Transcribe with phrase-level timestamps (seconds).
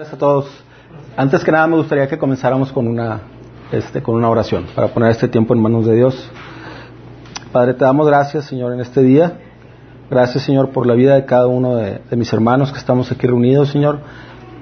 [0.00, 0.46] Gracias a todos.
[1.14, 3.20] Antes que nada me gustaría que comenzáramos con una,
[3.70, 6.30] este, con una oración para poner este tiempo en manos de Dios.
[7.52, 9.40] Padre, te damos gracias, Señor, en este día.
[10.08, 13.26] Gracias, Señor, por la vida de cada uno de, de mis hermanos que estamos aquí
[13.26, 13.98] reunidos, Señor.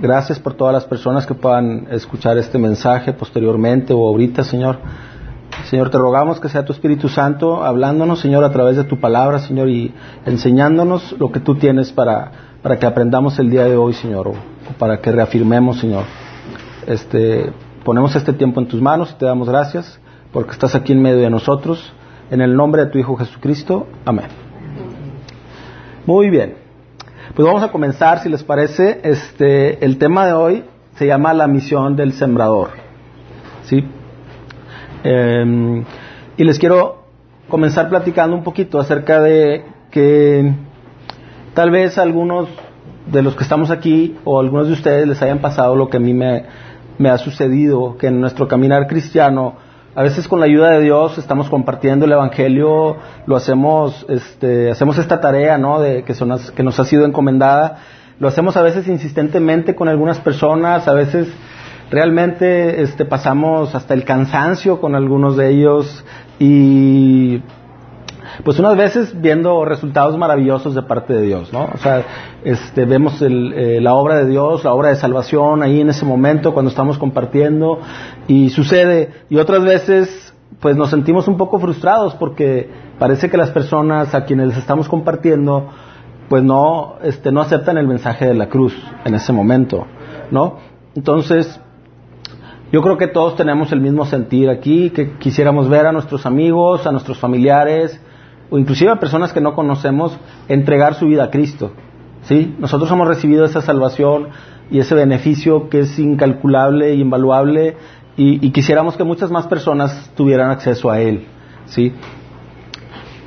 [0.00, 4.78] Gracias por todas las personas que puedan escuchar este mensaje posteriormente o ahorita, Señor.
[5.70, 9.38] Señor, te rogamos que sea tu Espíritu Santo hablándonos, Señor, a través de tu palabra,
[9.38, 9.94] Señor, y
[10.26, 14.34] enseñándonos lo que tú tienes para, para que aprendamos el día de hoy, Señor, o,
[14.78, 16.04] para que reafirmemos, Señor.
[16.86, 17.52] Este,
[17.84, 20.00] ponemos este tiempo en tus manos y te damos gracias
[20.32, 21.92] porque estás aquí en medio de nosotros.
[22.30, 23.86] En el nombre de tu Hijo Jesucristo.
[24.04, 24.26] Amén.
[26.04, 26.56] Muy bien.
[27.34, 29.00] Pues vamos a comenzar, si les parece.
[29.02, 30.64] Este, el tema de hoy
[30.96, 32.70] se llama la misión del sembrador.
[33.64, 33.84] ¿Sí?
[35.04, 35.84] Eh,
[36.36, 37.04] y les quiero
[37.48, 40.52] comenzar platicando un poquito acerca de que
[41.54, 42.48] tal vez algunos
[43.06, 46.00] de los que estamos aquí o algunos de ustedes les hayan pasado lo que a
[46.00, 46.44] mí me,
[46.98, 49.56] me ha sucedido, que en nuestro caminar cristiano,
[49.94, 54.98] a veces con la ayuda de Dios estamos compartiendo el Evangelio, lo hacemos, este, hacemos
[54.98, 55.80] esta tarea, ¿no?
[55.80, 57.78] De, que, son, que nos ha sido encomendada,
[58.20, 61.28] lo hacemos a veces insistentemente con algunas personas, a veces
[61.90, 66.04] realmente este, pasamos hasta el cansancio con algunos de ellos
[66.38, 67.42] y
[68.44, 71.68] pues unas veces viendo resultados maravillosos de parte de Dios, ¿no?
[71.74, 72.04] O sea,
[72.44, 76.04] este, vemos el, eh, la obra de Dios, la obra de salvación ahí en ese
[76.04, 77.80] momento cuando estamos compartiendo
[78.28, 79.10] y sucede.
[79.28, 84.24] Y otras veces, pues nos sentimos un poco frustrados porque parece que las personas a
[84.24, 85.68] quienes les estamos compartiendo,
[86.28, 89.86] pues no, este, no aceptan el mensaje de la cruz en ese momento,
[90.30, 90.58] ¿no?
[90.94, 91.60] Entonces,
[92.70, 96.86] yo creo que todos tenemos el mismo sentir aquí, que quisiéramos ver a nuestros amigos,
[96.86, 98.00] a nuestros familiares,
[98.50, 100.16] o inclusive a personas que no conocemos,
[100.48, 101.72] entregar su vida a Cristo.
[102.22, 102.54] ¿sí?
[102.58, 104.28] Nosotros hemos recibido esa salvación
[104.70, 107.76] y ese beneficio que es incalculable y invaluable
[108.16, 111.26] y, quisiéramos que muchas más personas tuvieran acceso a Él.
[111.66, 111.94] ¿sí?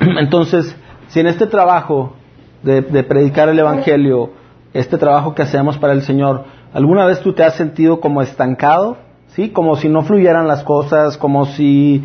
[0.00, 0.76] Entonces,
[1.08, 2.14] si en este trabajo
[2.62, 4.32] de, de predicar el Evangelio,
[4.74, 6.44] este trabajo que hacemos para el Señor,
[6.74, 8.98] ¿alguna vez tú te has sentido como estancado?
[9.28, 9.48] ¿Sí?
[9.48, 12.04] Como si no fluyeran las cosas, como si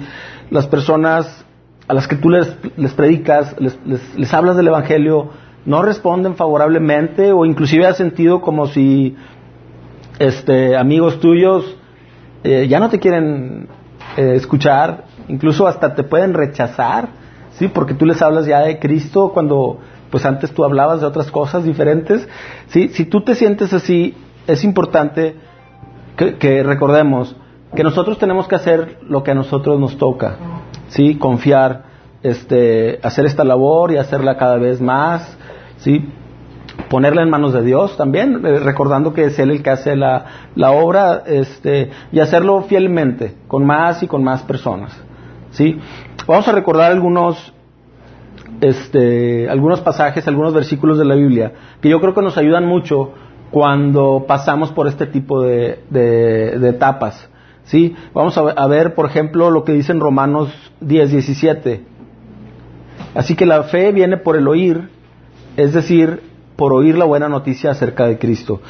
[0.49, 1.45] las personas
[1.87, 2.47] a las que tú les,
[2.95, 5.29] predicas, les, les, hablas del Evangelio,
[5.65, 9.15] no responden favorablemente o inclusive has sentido como si
[10.19, 11.77] este, amigos tuyos
[12.43, 13.67] eh, ya no te quieren
[14.17, 17.09] eh, escuchar, incluso hasta te pueden rechazar,
[17.51, 17.69] ¿sí?
[17.69, 19.79] Porque tú les hablas ya de Cristo cuando
[20.11, 22.27] pues antes tú hablabas de otras cosas diferentes,
[22.67, 22.89] ¿sí?
[22.89, 24.13] Si tú te sientes así,
[24.45, 25.35] es importante
[26.15, 27.35] que recordemos
[27.75, 30.37] que nosotros tenemos que hacer lo que a nosotros nos toca,
[30.89, 31.15] ¿sí?
[31.15, 31.83] Confiar,
[32.23, 35.37] este, hacer esta labor y hacerla cada vez más,
[35.77, 36.09] ¿sí?
[36.89, 40.25] Ponerla en manos de Dios también, eh, recordando que es Él el que hace la,
[40.55, 44.97] la obra, este, y hacerlo fielmente, con más y con más personas,
[45.51, 45.79] ¿sí?
[46.27, 47.53] Vamos a recordar algunos,
[48.61, 53.13] este, algunos pasajes, algunos versículos de la Biblia, que yo creo que nos ayudan mucho
[53.51, 57.29] cuando pasamos por este tipo de, de, de etapas.
[57.67, 57.95] ¿Sí?
[58.13, 60.49] Vamos a ver, por ejemplo, lo que dice en Romanos
[60.81, 61.81] 10, 17.
[63.13, 64.89] Así que la fe viene por el oír,
[65.55, 66.21] es decir,
[66.55, 68.61] por oír la buena noticia acerca de Cristo.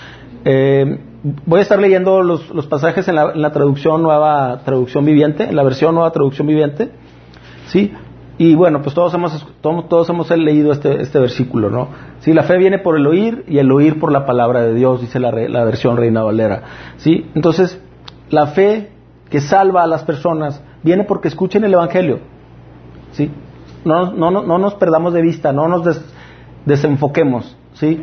[0.45, 0.99] Eh,
[1.45, 5.43] voy a estar leyendo los, los pasajes en la, en la, traducción nueva, traducción viviente,
[5.43, 6.91] en la versión nueva traducción viviente,
[7.67, 7.93] ¿sí?
[8.39, 11.89] Y bueno, pues todos hemos, todos, todos hemos leído este, este versículo, ¿no?
[12.19, 15.01] Sí, la fe viene por el oír y el oír por la palabra de Dios,
[15.01, 16.63] dice la, la versión Reina Valera,
[16.97, 17.25] ¿sí?
[17.33, 17.81] Entonces,
[18.29, 18.91] la fe
[19.29, 22.19] que salva a las personas viene porque escuchen el Evangelio.
[23.11, 23.31] ¿sí?
[23.85, 26.01] No, no, no, no nos perdamos de vista, no nos des,
[26.65, 27.55] desenfoquemos.
[27.73, 28.01] ¿sí?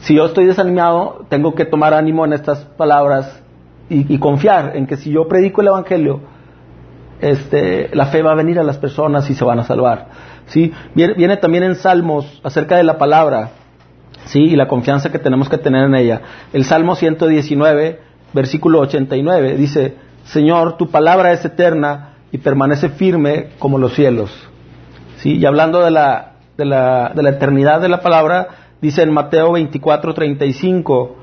[0.00, 3.42] Si yo estoy desanimado, tengo que tomar ánimo en estas palabras
[3.88, 6.20] y, y, confiar en que si yo predico el Evangelio,
[7.20, 10.08] este, la fe va a venir a las personas y se van a salvar.
[10.46, 10.72] ¿sí?
[10.94, 13.50] Viene, viene también en Salmos acerca de la palabra
[14.26, 14.40] ¿sí?
[14.40, 16.22] y la confianza que tenemos que tener en ella.
[16.52, 18.00] El Salmo 119
[18.36, 19.96] versículo 89, dice,
[20.26, 24.30] Señor, tu palabra es eterna y permanece firme como los cielos.
[25.16, 25.38] ¿Sí?
[25.38, 28.48] Y hablando de la, de la, de la eternidad de la palabra,
[28.80, 31.16] dice en Mateo 24, 35,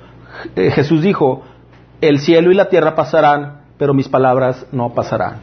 [0.56, 1.44] eh, Jesús dijo,
[2.02, 5.38] el cielo y la tierra pasarán, pero mis palabras no pasarán.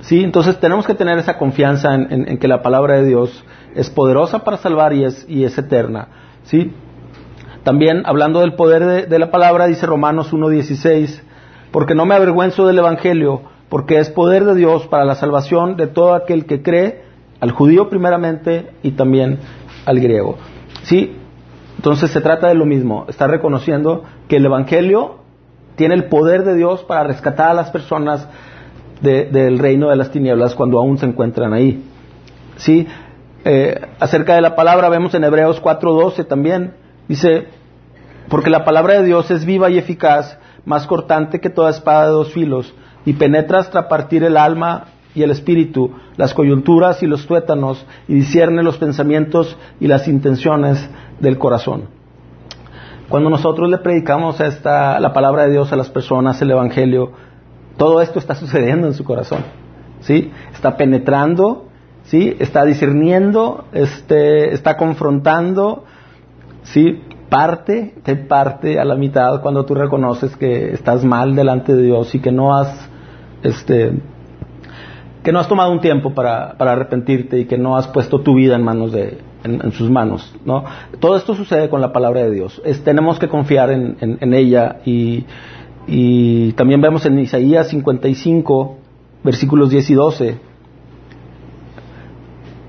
[0.00, 0.24] ¿Sí?
[0.24, 3.90] Entonces tenemos que tener esa confianza en, en, en que la palabra de Dios es
[3.90, 6.08] poderosa para salvar y es, y es eterna.
[6.44, 6.72] ¿Sí?
[7.62, 11.20] También hablando del poder de, la palabra, dice Romanos 1.16,
[11.70, 15.86] porque no me avergüenzo del Evangelio, porque es poder de Dios para la salvación de
[15.86, 17.02] todo aquel que cree,
[17.40, 19.38] al judío primeramente y también
[19.86, 20.36] al griego.
[20.82, 21.16] ¿Sí?
[21.76, 25.20] Entonces se trata de lo mismo, está reconociendo que el Evangelio
[25.76, 28.28] tiene el poder de Dios para rescatar a las personas
[29.00, 31.82] del reino de las tinieblas cuando aún se encuentran ahí.
[32.56, 32.86] ¿Sí?
[33.44, 36.74] Eh, acerca de la palabra vemos en Hebreos 4:12 también,
[37.10, 37.48] dice,
[38.28, 42.12] porque la palabra de Dios es viva y eficaz, más cortante que toda espada de
[42.12, 42.72] dos filos,
[43.04, 48.14] y penetra hasta partir el alma y el espíritu, las coyunturas y los tuétanos, y
[48.14, 51.88] discierne los pensamientos y las intenciones del corazón.
[53.08, 57.10] Cuando nosotros le predicamos esta, la palabra de Dios a las personas, el Evangelio,
[57.76, 59.40] todo esto está sucediendo en su corazón.
[60.02, 60.30] ¿sí?
[60.54, 61.66] Está penetrando,
[62.04, 62.36] ¿sí?
[62.38, 65.86] está discerniendo, este, está confrontando,
[66.62, 67.00] ¿sí?
[67.30, 72.14] parte, te parte a la mitad cuando tú reconoces que estás mal delante de Dios
[72.14, 72.90] y que no has,
[73.42, 73.92] este,
[75.22, 78.34] que no has tomado un tiempo para, para arrepentirte y que no has puesto tu
[78.34, 80.64] vida en manos de, en, sus manos, ¿no?
[80.98, 82.60] Todo esto sucede con la palabra de Dios.
[82.84, 85.24] tenemos que confiar en, en ella y,
[85.86, 88.76] y también vemos en Isaías 55,
[89.22, 90.38] versículos 10 y 12,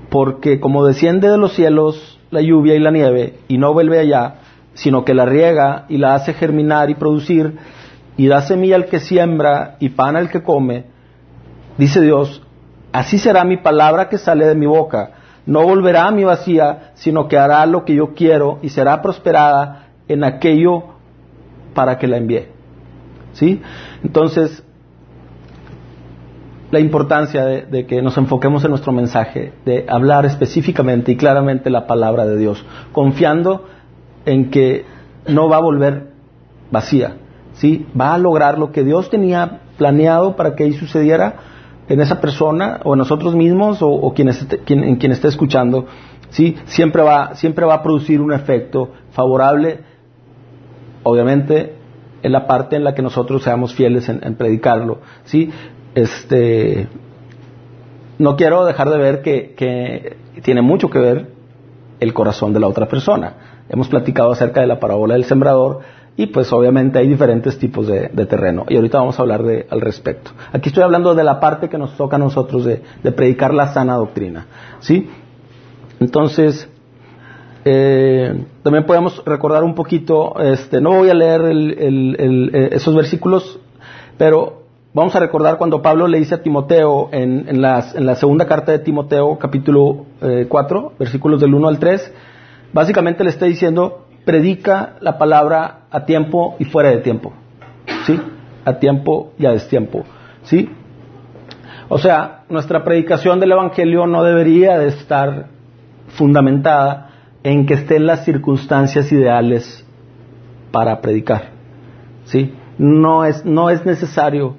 [0.08, 4.36] porque como desciende de los cielos la lluvia y la nieve y no vuelve allá,
[4.74, 7.58] sino que la riega y la hace germinar y producir,
[8.16, 10.86] y da semilla al que siembra y pan al que come,
[11.78, 12.42] dice Dios,
[12.90, 15.12] así será mi palabra que sale de mi boca,
[15.44, 19.88] no volverá a mi vacía, sino que hará lo que yo quiero y será prosperada
[20.08, 20.84] en aquello
[21.74, 22.48] para que la envíe.
[23.32, 23.60] ¿Sí?
[24.02, 24.62] Entonces,
[26.72, 31.86] la importancia de, que nos enfoquemos en nuestro mensaje, de hablar específicamente y claramente la
[31.86, 33.66] palabra de Dios, confiando
[34.24, 34.86] en que
[35.28, 36.12] no va a volver
[36.70, 37.16] vacía,
[37.52, 37.86] ¿sí?
[37.98, 41.34] Va a lograr lo que Dios tenía planeado para que ahí sucediera
[41.90, 45.84] en esa persona o en nosotros mismos o, quien, en quien esté escuchando,
[46.30, 46.56] ¿sí?
[46.64, 49.80] Siempre va, siempre va a producir un efecto favorable,
[51.02, 51.74] obviamente
[52.22, 55.50] en la parte en la que nosotros seamos fieles en, en predicarlo, ¿sí?
[55.94, 56.88] Este,
[58.18, 61.28] no quiero dejar de ver que, que tiene mucho que ver
[62.00, 63.64] el corazón de la otra persona.
[63.68, 65.80] Hemos platicado acerca de la parábola del sembrador
[66.16, 69.80] y pues obviamente hay diferentes tipos de, terreno y ahorita vamos a hablar de, al
[69.80, 70.32] respecto.
[70.52, 73.94] Aquí estoy hablando de la parte que nos toca a nosotros de, predicar la sana
[73.94, 74.46] doctrina.
[74.80, 75.08] ¿sí?
[76.00, 76.68] Entonces,
[77.64, 83.58] eh, también podemos recordar un poquito, este, no voy a leer eh, esos versículos,
[84.18, 84.61] pero
[84.94, 88.78] vamos a recordar cuando Pablo le dice a Timoteo en, en, la segunda carta de
[88.78, 90.06] Timoteo, capítulo
[90.48, 92.12] 4, eh, versículos del 1 al 3,
[92.72, 97.32] básicamente le está diciendo, predica la palabra a tiempo y fuera de tiempo.
[98.06, 98.20] ¿Sí?
[98.64, 100.04] A tiempo y a destiempo.
[100.42, 100.70] ¿Sí?
[101.88, 105.46] O sea, nuestra predicación del Evangelio no debería de estar
[106.08, 107.10] fundamentada
[107.42, 109.86] en que estén las circunstancias ideales
[110.70, 111.50] para predicar.
[112.24, 112.54] ¿Sí?
[112.78, 114.56] No es, no es necesario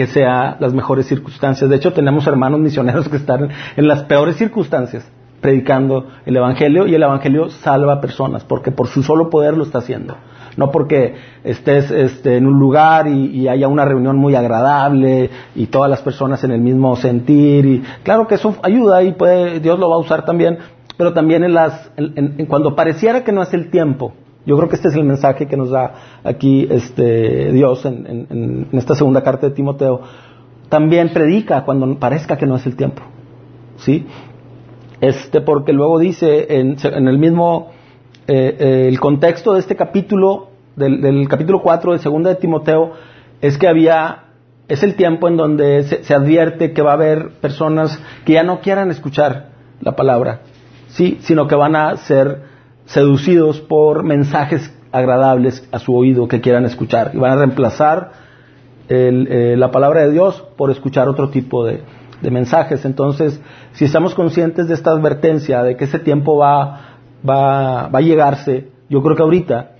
[0.00, 1.68] que sea las mejores circunstancias.
[1.68, 5.06] De hecho, tenemos hermanos misioneros que están en las peores circunstancias
[5.42, 9.80] predicando el Evangelio y el Evangelio salva personas, porque por su solo poder lo está
[9.80, 10.16] haciendo.
[10.56, 15.90] No porque estés este, en un lugar y, haya una reunión muy agradable y todas
[15.90, 17.66] las personas en el mismo sentir.
[17.66, 20.60] Y, claro que eso ayuda y puede, Dios lo va a usar también,
[20.96, 24.14] pero también en las, en, cuando pareciera que no es el tiempo.
[24.46, 28.68] Yo creo que este es el mensaje que nos da aquí este, Dios en, en
[28.72, 30.00] esta segunda carta de Timoteo.
[30.68, 33.02] También predica cuando parezca que no es el tiempo.
[33.76, 34.06] ¿Sí?
[35.00, 36.76] este, porque luego dice en,
[37.08, 37.70] el mismo,
[38.26, 42.92] eh, eh, el contexto de este capítulo, del, capítulo 4 de segunda de Timoteo,
[43.40, 44.24] es que había,
[44.68, 48.60] es el tiempo en donde se, advierte que va a haber personas que ya no
[48.60, 49.50] quieran escuchar
[49.80, 50.42] la palabra,
[50.88, 52.49] sí, sino que van a ser
[52.86, 58.12] seducidos por mensajes agradables a su oído que quieran escuchar y van a reemplazar
[58.88, 61.82] eh, la palabra de Dios por escuchar otro tipo de,
[62.20, 62.84] de mensajes.
[62.84, 63.40] Entonces,
[63.72, 66.96] si estamos conscientes de esta advertencia, de que ese tiempo va,
[67.28, 69.72] va, va a llegarse, yo creo que ahorita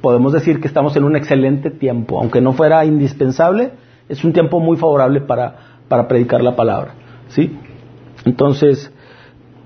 [0.00, 3.72] podemos decir que estamos en un excelente tiempo, aunque no fuera indispensable,
[4.08, 5.56] es un tiempo muy favorable para,
[5.88, 6.94] para predicar la palabra.
[7.28, 7.58] ¿sí?
[8.24, 8.92] Entonces,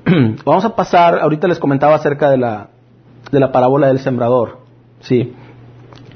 [0.44, 2.68] vamos a pasar, ahorita les comentaba acerca de la,
[3.30, 4.58] de la parábola del sembrador.
[5.00, 5.34] ¿sí?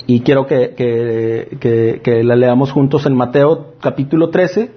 [0.06, 4.72] Y quiero que, que, que, la leamos juntos en Mateo capítulo 13,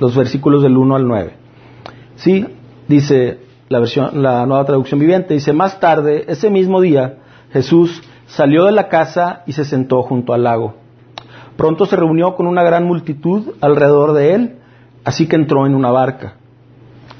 [0.00, 1.32] los versículos del 1 al 9.
[2.16, 2.46] Sí,
[2.88, 7.18] dice la versión, la nueva traducción viviente, dice, más tarde, ese mismo día,
[7.52, 10.74] Jesús salió de la casa y se sentó junto al lago.
[11.56, 14.56] Pronto se reunió con una gran multitud alrededor de él,
[15.04, 16.36] así que entró en una barca.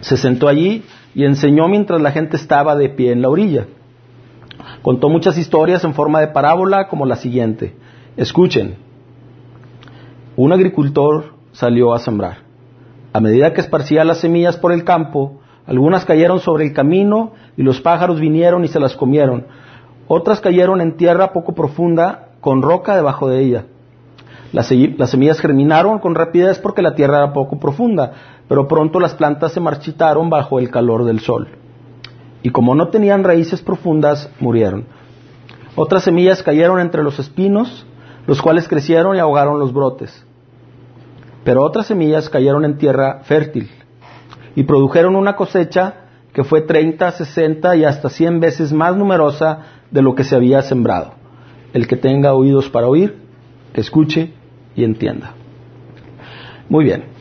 [0.02, 3.66] Se sentó allí y enseñó mientras la gente estaba de pie en la orilla.
[4.82, 7.75] Contó muchas historias en forma de parábola como la siguiente.
[8.16, 8.75] Escuchen,
[10.37, 12.38] un agricultor salió a sembrar.
[13.12, 17.62] A medida que esparcía las semillas por el campo, algunas cayeron sobre el camino y
[17.62, 19.47] los pájaros vinieron y se las comieron.
[20.09, 23.64] Otras cayeron en tierra poco profunda con roca debajo de ella.
[24.52, 28.12] Las, semillas germinaron con rapidez porque la tierra era poco profunda,
[28.52, 31.49] pero pronto las plantas se marchitaron bajo el calor del sol.
[32.42, 34.85] Y como no tenían raíces profundas, murieron.
[35.75, 37.87] Otras semillas cayeron entre los espinos,
[38.26, 40.26] los cuales crecieron y ahogaron los brotes.
[41.44, 43.71] Pero otras semillas cayeron en tierra fértil
[44.54, 45.94] y produjeron una cosecha
[46.35, 50.61] que fue 30, 60 y hasta 100 veces más numerosa de lo que se había
[50.61, 51.14] sembrado.
[51.73, 53.16] El que tenga oídos para oír,
[53.73, 54.35] escuche
[54.76, 55.32] y entienda.
[56.68, 57.12] Muy bien.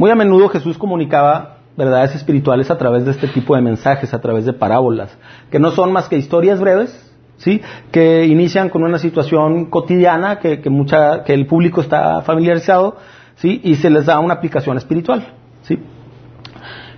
[0.00, 4.20] Muy a menudo Jesús comunicaba verdades espirituales a través de este tipo de mensajes, a
[4.22, 5.14] través de parábolas,
[5.50, 7.60] que no son más que historias breves, ¿sí?
[7.92, 12.96] que inician con una situación cotidiana que, mucha, que el público está familiarizado
[13.34, 13.60] ¿sí?
[13.62, 15.34] y se les da una aplicación espiritual.
[15.64, 15.78] ¿sí?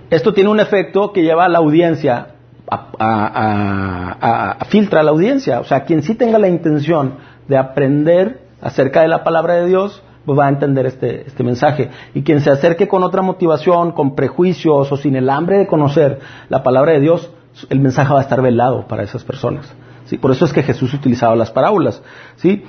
[0.09, 2.35] Esto tiene un efecto que lleva a la audiencia,
[2.69, 7.15] a, filtra a la audiencia, o sea, quien sí tenga la intención
[7.49, 11.89] de aprender acerca de la palabra de Dios, va a entender este, este mensaje.
[12.13, 16.19] Y quien se acerque con otra motivación, con prejuicios o sin el hambre de conocer
[16.49, 17.31] la palabra de Dios,
[17.69, 19.73] el mensaje va a estar velado para esas personas.
[20.05, 20.17] ¿sí?
[20.17, 22.01] Por eso es que Jesús utilizaba las parábolas.
[22.37, 22.63] ¿sí?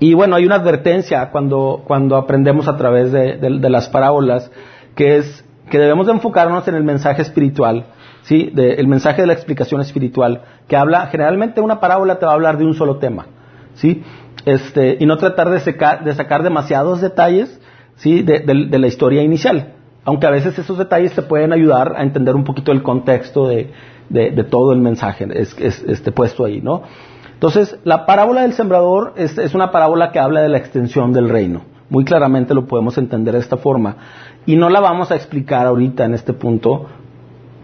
[0.00, 3.38] Y bueno, hay una advertencia cuando, cuando aprendemos a través de,
[3.70, 4.50] las parábolas,
[4.94, 7.86] que es que debemos de enfocarnos en el mensaje espiritual,
[8.22, 8.52] ¿sí?
[8.54, 12.58] el mensaje de la explicación espiritual, que habla, generalmente una parábola te va a hablar
[12.58, 13.26] de un solo tema,
[13.74, 14.02] ¿sí?
[14.44, 15.58] Este, y no tratar de,
[16.04, 17.60] de sacar demasiados detalles,
[17.96, 18.22] ¿sí?
[18.22, 18.42] De,
[18.78, 19.74] la historia inicial,
[20.04, 23.72] aunque a veces esos detalles te pueden ayudar a entender un poquito el contexto de,
[24.50, 26.82] todo el mensaje es, este, puesto ahí, ¿no?
[27.32, 31.28] Entonces, la parábola del sembrador es, es, una parábola que habla de la extensión del
[31.28, 31.62] reino.
[31.90, 33.96] Muy claramente lo podemos entender de esta forma.
[34.46, 36.86] Y no la vamos a explicar ahorita en este punto.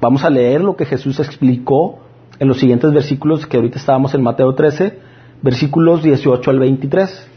[0.00, 2.00] Vamos a leer lo que Jesús explicó
[2.38, 4.98] en los siguientes versículos que ahorita estábamos en Mateo 13,
[5.42, 7.28] versículos 18 al 23.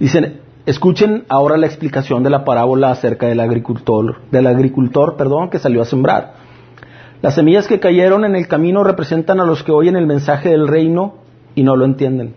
[0.00, 5.58] Dicen, escuchen ahora la explicación de la parábola acerca del agricultor, del agricultor, perdón, que
[5.58, 6.34] salió a sembrar.
[7.20, 10.66] Las semillas que cayeron en el camino representan a los que oyen el mensaje del
[10.66, 11.14] reino
[11.54, 12.34] y no lo entienden.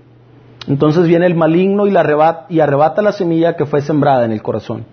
[0.67, 4.31] Entonces viene el maligno y, la arrebata, y arrebata la semilla que fue sembrada en
[4.31, 4.85] el corazón.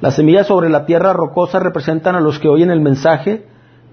[0.00, 3.46] Las semillas sobre la tierra rocosa representan a los que oyen el mensaje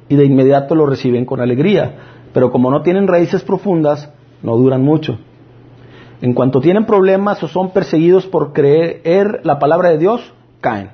[0.10, 1.96] y de inmediato lo reciben con alegría,
[2.34, 4.10] pero como no tienen raíces profundas,
[4.44, 5.18] no duran mucho.
[6.22, 10.92] En cuanto tienen problemas o son perseguidos por creer la palabra de Dios, caen.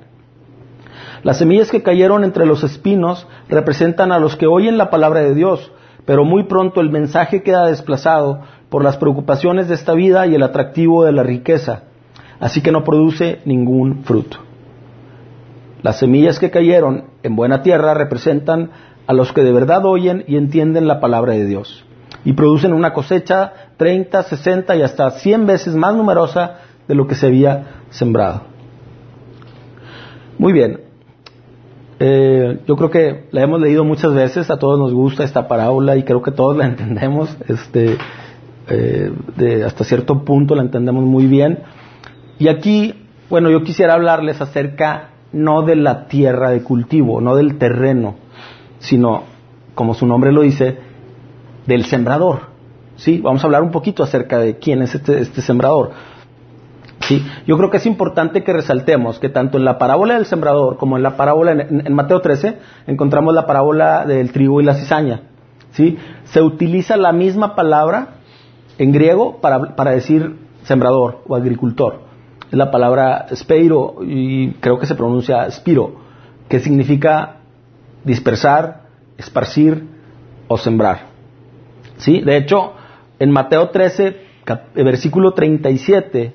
[1.22, 5.34] Las semillas que cayeron entre los espinos representan a los que oyen la palabra de
[5.34, 5.72] Dios,
[6.06, 8.40] pero muy pronto el mensaje queda desplazado
[8.70, 11.84] por las preocupaciones de esta vida y el atractivo de la riqueza,
[12.40, 14.38] así que no produce ningún fruto.
[15.82, 18.70] Las semillas que cayeron en buena tierra representan
[19.06, 21.84] a los que de verdad oyen y entienden la palabra de Dios
[22.24, 27.14] y producen una cosecha 30, 60 y hasta 100 veces más numerosa de lo que
[27.14, 28.42] se había sembrado.
[30.38, 30.80] Muy bien,
[32.00, 35.96] eh, yo creo que la hemos leído muchas veces, a todos nos gusta esta parábola
[35.96, 37.96] y creo que todos la entendemos, este,
[38.68, 39.12] eh,
[39.64, 41.60] hasta cierto punto la entendemos muy bien.
[42.38, 42.94] Y aquí,
[43.28, 48.16] bueno, yo quisiera hablarles acerca no de la tierra de cultivo, no del terreno,
[48.78, 49.24] sino,
[49.74, 50.78] como su nombre lo dice,
[51.68, 52.40] del sembrador.
[52.96, 53.20] ¿sí?
[53.20, 55.90] Vamos a hablar un poquito acerca de quién es este, este sembrador.
[57.02, 57.24] ¿sí?
[57.46, 60.96] Yo creo que es importante que resaltemos que tanto en la parábola del sembrador como
[60.96, 65.20] en la parábola en, Mateo 13 encontramos la parábola del trigo y la cizaña.
[65.72, 65.98] ¿sí?
[66.24, 68.14] Se utiliza la misma palabra
[68.78, 72.00] en griego para, para decir sembrador o agricultor.
[72.50, 75.96] Es la palabra speiro y creo que se pronuncia spiro,
[76.48, 77.40] que significa
[78.04, 78.84] dispersar,
[79.18, 79.86] esparcir
[80.48, 81.17] o sembrar.
[81.98, 82.20] ¿Sí?
[82.20, 82.72] De hecho,
[83.18, 84.16] en Mateo 13,
[84.74, 86.34] versículo 37,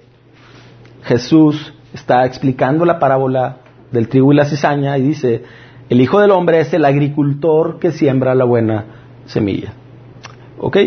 [1.04, 3.58] Jesús está explicando la parábola
[3.92, 5.44] del trigo y la cizaña y dice,
[5.90, 8.86] el Hijo del Hombre es el agricultor que siembra la buena
[9.26, 9.74] semilla.
[10.60, 10.78] ¿Ok?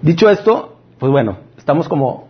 [0.00, 2.28] Dicho esto, pues bueno, estamos como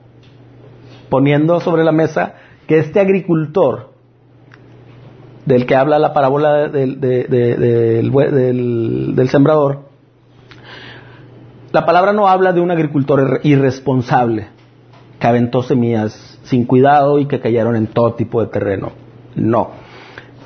[1.09, 2.35] poniendo sobre la mesa
[2.67, 3.93] que este agricultor
[5.47, 9.92] del que habla la parábola del, del sembrador,
[11.73, 14.49] la palabra no habla de un agricultor irresponsable
[15.19, 18.93] que aventó semillas sin cuidado y que cayeron en todo tipo de terreno.
[19.35, 19.71] No.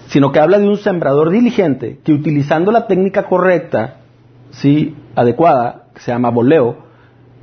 [0.07, 3.97] Sino que habla de un sembrador diligente que utilizando la técnica correcta,
[4.51, 6.77] sí, adecuada, que se llama boleo,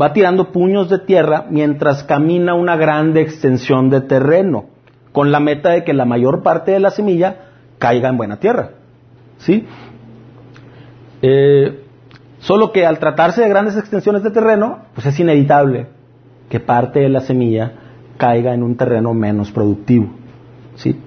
[0.01, 4.65] va tirando puños de tierra mientras camina una grande extensión de terreno,
[5.11, 7.49] con la meta de que la mayor parte de la semilla
[7.79, 8.71] caiga en buena tierra.
[9.39, 9.65] ¿Sí?
[11.21, 11.82] Eh,
[12.43, 15.87] solo que al tratarse de grandes extensiones de terreno, pues es inevitable
[16.49, 17.71] que parte de la semilla
[18.17, 20.09] caiga en un terreno menos productivo.
[20.75, 20.99] ¿Sí?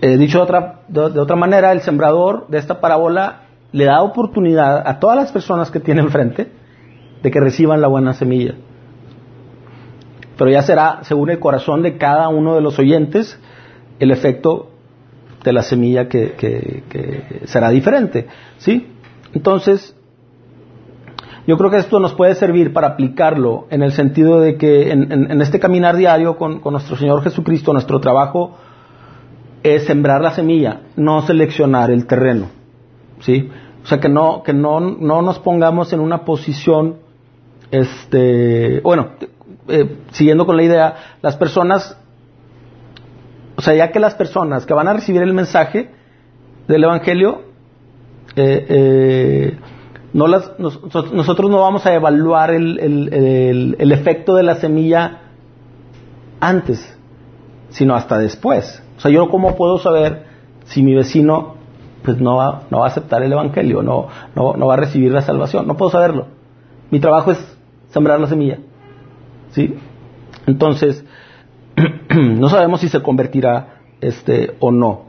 [0.00, 4.86] Eh, dicho de otra, de otra manera, el sembrador de esta parábola le da oportunidad
[4.86, 6.50] a todas las personas que tiene enfrente
[7.22, 8.54] de que reciban la buena semilla.
[10.36, 13.38] Pero ya será, según el corazón de cada uno de los oyentes,
[14.00, 14.70] el efecto
[15.44, 18.26] de la semilla que, será diferente.
[18.58, 18.88] ¿Sí?
[19.34, 19.94] Entonces,
[21.46, 25.40] yo creo que esto nos puede servir para aplicarlo en el sentido de que en,
[25.40, 28.56] este caminar diario con, con, nuestro Señor Jesucristo, nuestro trabajo
[29.62, 32.58] es sembrar la semilla, no seleccionar el terreno.
[33.20, 33.50] ¿sí?
[33.82, 36.96] O sea, que no, que no, no nos pongamos en una posición,
[37.70, 39.12] este, bueno,
[39.68, 41.98] eh, siguiendo con la idea, las personas,
[43.58, 45.90] o sea, ya que las personas que van a recibir el mensaje
[46.68, 47.42] del Evangelio,
[48.36, 49.58] eh, eh,
[50.12, 55.22] no las, nosotros no vamos a evaluar el, efecto de la semilla
[56.38, 56.96] antes,
[57.70, 58.80] sino hasta después.
[58.96, 60.26] O sea, yo cómo puedo saber
[60.66, 61.56] si mi vecino
[62.04, 65.22] pues no va, no va a aceptar el Evangelio, no, no, va a recibir la
[65.22, 65.66] salvación.
[65.66, 66.28] No puedo saberlo.
[66.92, 68.60] Mi trabajo es sembrar la semilla.
[69.50, 69.74] ¿Sí?
[70.46, 71.04] Entonces,
[72.14, 75.08] no sabemos si se convertirá este, o no.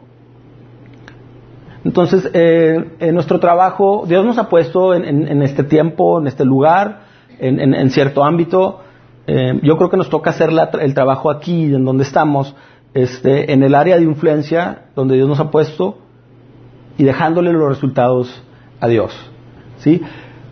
[1.85, 7.01] Entonces, eh, en nuestro trabajo, Dios nos ha puesto en, este tiempo, en este lugar,
[7.39, 8.81] en, cierto ámbito.
[9.27, 10.49] Eh, yo creo que nos toca hacer
[10.81, 12.53] el trabajo aquí, en donde estamos,
[12.93, 15.99] este, en el área de influencia, donde Dios nos ha puesto,
[16.97, 18.43] y dejándole los resultados
[18.81, 19.13] a Dios.
[19.77, 20.01] ¿sí?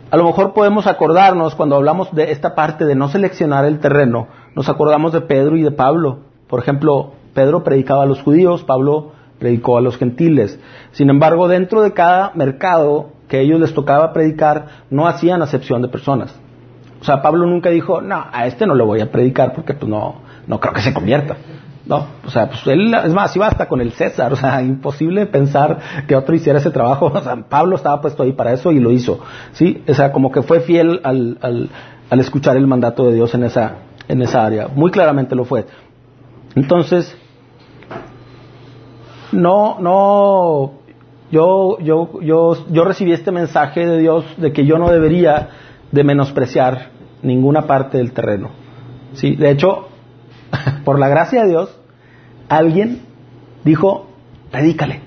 [0.10, 4.28] A lo mejor podemos acordarnos cuando hablamos de esta parte de no seleccionar el terreno,
[4.56, 6.20] nos acordamos de Pedro y de Pablo.
[6.48, 10.60] Por ejemplo, Pedro predicaba a los judíos, Pablo predicó a los gentiles.
[10.92, 15.90] Sin embargo, dentro de cada mercado que ellos les tocaba predicar, no hacían acepción de
[15.90, 16.34] personas.
[17.02, 19.90] O sea, Pablo nunca dijo, no, a este no le voy a predicar porque pues
[19.90, 21.36] no, no creo que se convierta.
[21.88, 25.26] No, o sea, pues él, es más, iba hasta con el César, o sea, imposible
[25.26, 27.12] pensar que otro hiciera ese trabajo.
[27.18, 29.20] O sea, Pablo estaba puesto ahí para eso y lo hizo,
[29.54, 29.84] ¿sí?
[29.88, 31.70] O sea, como que fue fiel al, al,
[32.10, 34.68] al escuchar el mandato de Dios en esa, en esa área.
[34.68, 35.66] Muy claramente lo fue.
[36.56, 37.16] Entonces,
[39.32, 40.74] no, no,
[41.32, 45.50] yo, yo, yo, yo recibí este mensaje de Dios de que yo no debería
[45.92, 46.90] de menospreciar
[47.22, 48.50] ninguna parte del terreno.
[49.14, 49.88] Sí, de hecho,
[50.86, 51.80] por la gracia de Dios,
[52.50, 53.02] alguien
[53.64, 54.08] dijo,
[54.52, 55.02] predícale.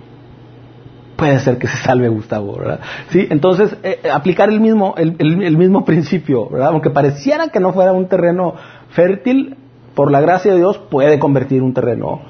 [1.16, 2.80] Puede ser que se salve Gustavo, ¿verdad?
[3.10, 6.68] Sí, entonces, eh, eh, aplicar el mismo, el, mismo principio, ¿verdad?
[6.68, 8.54] Aunque pareciera que no fuera un terreno
[8.90, 9.56] fértil,
[9.94, 12.20] por la gracia de Dios puede convertir un terreno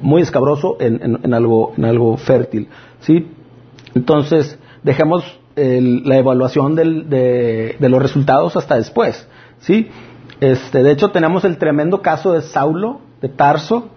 [0.00, 2.68] muy escabroso en, algo, en algo fértil,
[3.00, 3.26] ¿sí?
[3.94, 5.24] Entonces, dejemos
[5.56, 9.88] la evaluación de, de los resultados hasta después, ¿sí?
[10.40, 13.90] Este, de hecho, tenemos el tremendo caso de Saulo, de Tarso,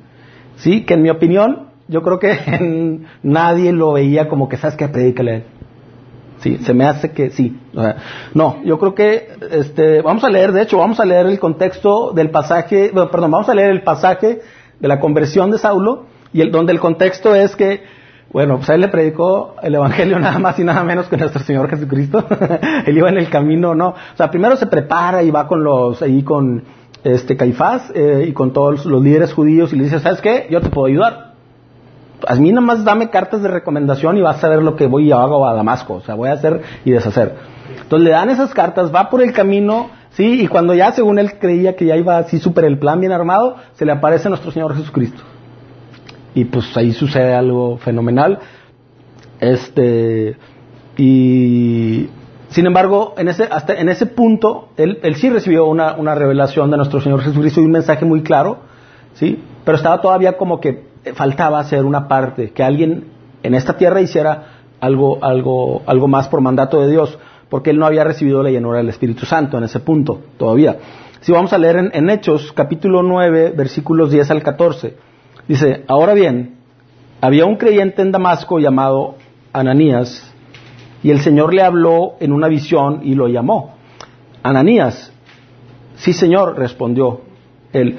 [0.57, 0.83] ¿sí?
[0.83, 4.87] que en mi opinión, yo creo que nadie lo veía como que, ¿sabes qué?
[4.87, 5.45] Predícale
[6.43, 7.57] Sí, se me hace que sí.
[8.33, 12.11] no, yo creo que, este, vamos a leer, de hecho, vamos a leer el contexto
[12.11, 14.41] del pasaje, perdón, vamos a leer el pasaje
[14.77, 16.03] de la conversión de Saulo,
[16.33, 17.83] y el, donde el contexto es que
[18.31, 21.41] bueno, pues a él le predicó el Evangelio nada más y nada menos que nuestro
[21.43, 22.25] Señor Jesucristo.
[22.85, 23.89] él iba en el camino, ¿no?
[23.89, 26.63] O sea, primero se prepara y va con los, ahí con
[27.03, 30.47] este Caifás eh, y con todos los líderes judíos y le dice, ¿sabes qué?
[30.49, 31.33] Yo te puedo ayudar.
[32.25, 35.09] A mí nada más dame cartas de recomendación y vas a ver lo que voy
[35.09, 35.95] y hago a Damasco.
[35.95, 37.35] O sea, voy a hacer y deshacer.
[37.81, 41.37] Entonces le dan esas cartas, va por el camino, sí, y cuando ya según él
[41.37, 44.75] creía que ya iba así súper el plan bien armado, se le aparece nuestro Señor
[44.75, 45.21] Jesucristo
[46.35, 48.39] y pues ahí sucede algo fenomenal.
[49.39, 50.37] Este,
[50.97, 52.07] y
[52.49, 56.69] sin embargo, en ese, hasta en ese punto, él, él sí recibió una, una, revelación
[56.71, 58.59] de nuestro Señor Jesucristo y un mensaje muy claro,
[59.15, 59.43] ¿sí?
[59.65, 63.05] Pero estaba todavía como que faltaba hacer una parte, que alguien
[63.41, 67.17] en esta tierra hiciera algo, algo, algo más por mandato de Dios,
[67.49, 70.77] porque él no había recibido la llenura del Espíritu Santo en ese punto todavía.
[71.21, 75.12] Si vamos a leer en, en Hechos, capítulo 9, versículos 10 al 14.
[75.47, 76.55] Dice, ahora bien,
[77.21, 79.15] había un creyente en Damasco llamado
[79.51, 80.33] Ananías,
[81.03, 83.75] y el Señor le habló en una visión y lo llamó.
[84.41, 85.11] Ananías,
[85.95, 87.21] sí Señor, respondió
[87.73, 87.97] él.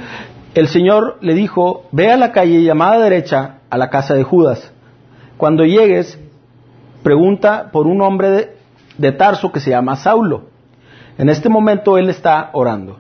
[0.55, 4.73] El Señor le dijo, ve a la calle llamada derecha a la casa de Judas.
[5.37, 6.19] Cuando llegues,
[7.03, 8.55] pregunta por un hombre
[8.97, 10.45] de Tarso que se llama Saulo.
[11.19, 12.99] En este momento él está orando.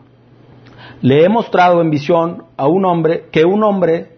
[1.00, 4.13] Le he mostrado en visión a un hombre que un hombre,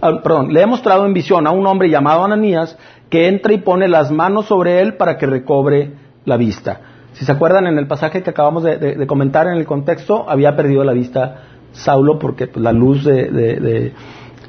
[0.00, 2.76] ah, perdón, le he mostrado en visión a un hombre llamado Ananías
[3.10, 5.92] que entra y pone las manos sobre él para que recobre
[6.24, 6.80] la vista.
[7.12, 10.84] Si se acuerdan en el pasaje que acabamos de, comentar en el contexto, había perdido
[10.84, 13.94] la vista Saulo porque pues, la luz de,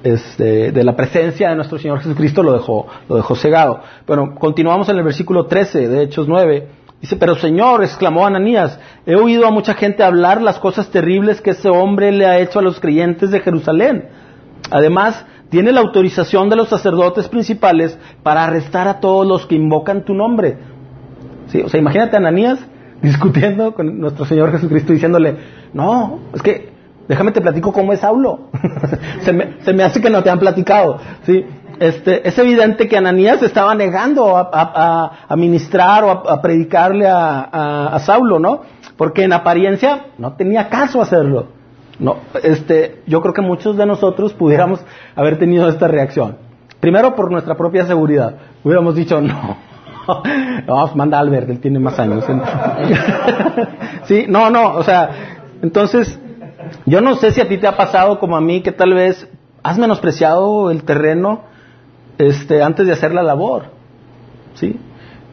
[0.03, 3.79] este, de, la presencia de nuestro Señor Jesucristo lo dejó, lo dejó cegado.
[4.05, 6.67] Bueno, continuamos en el versículo 13 de Hechos 9.
[6.99, 11.51] Dice, pero Señor, exclamó Ananías, he oído a mucha gente hablar las cosas terribles que
[11.51, 14.09] ese hombre le ha hecho a los creyentes de Jerusalén.
[14.71, 20.03] Además, tiene la autorización de los sacerdotes principales para arrestar a todos los que invocan
[20.03, 20.57] tu nombre.
[21.47, 21.61] ¿Sí?
[21.61, 22.59] O sea, imagínate a Ananías
[23.01, 25.37] discutiendo con nuestro Señor Jesucristo diciéndole,
[25.73, 26.69] no, es que
[27.07, 28.49] déjame te platico cómo es Saulo.
[29.21, 29.33] se,
[29.73, 30.99] me, hace que no te han platicado.
[31.25, 31.45] ¿sí?
[31.79, 38.61] Este, es evidente que Ananías estaba negando a, ministrar o a, predicarle a, Saulo, ¿no?
[38.97, 41.56] Porque en apariencia no tenía caso hacerlo.
[41.99, 44.79] No, este, yo creo que muchos de nosotros pudiéramos
[45.15, 46.37] haber tenido esta reacción.
[46.79, 48.35] Primero por nuestra propia seguridad.
[48.63, 49.57] Hubiéramos dicho, no,
[50.67, 52.23] vamos, manda a Albert, él tiene más años.
[54.03, 55.09] sí, no, no, o sea,
[55.61, 56.19] entonces,
[56.85, 59.27] yo no sé si a ti te ha pasado como a mí, que tal vez
[59.63, 61.41] has menospreciado el terreno
[62.17, 63.65] este, antes de hacer la labor.
[64.53, 64.79] ¿Sí?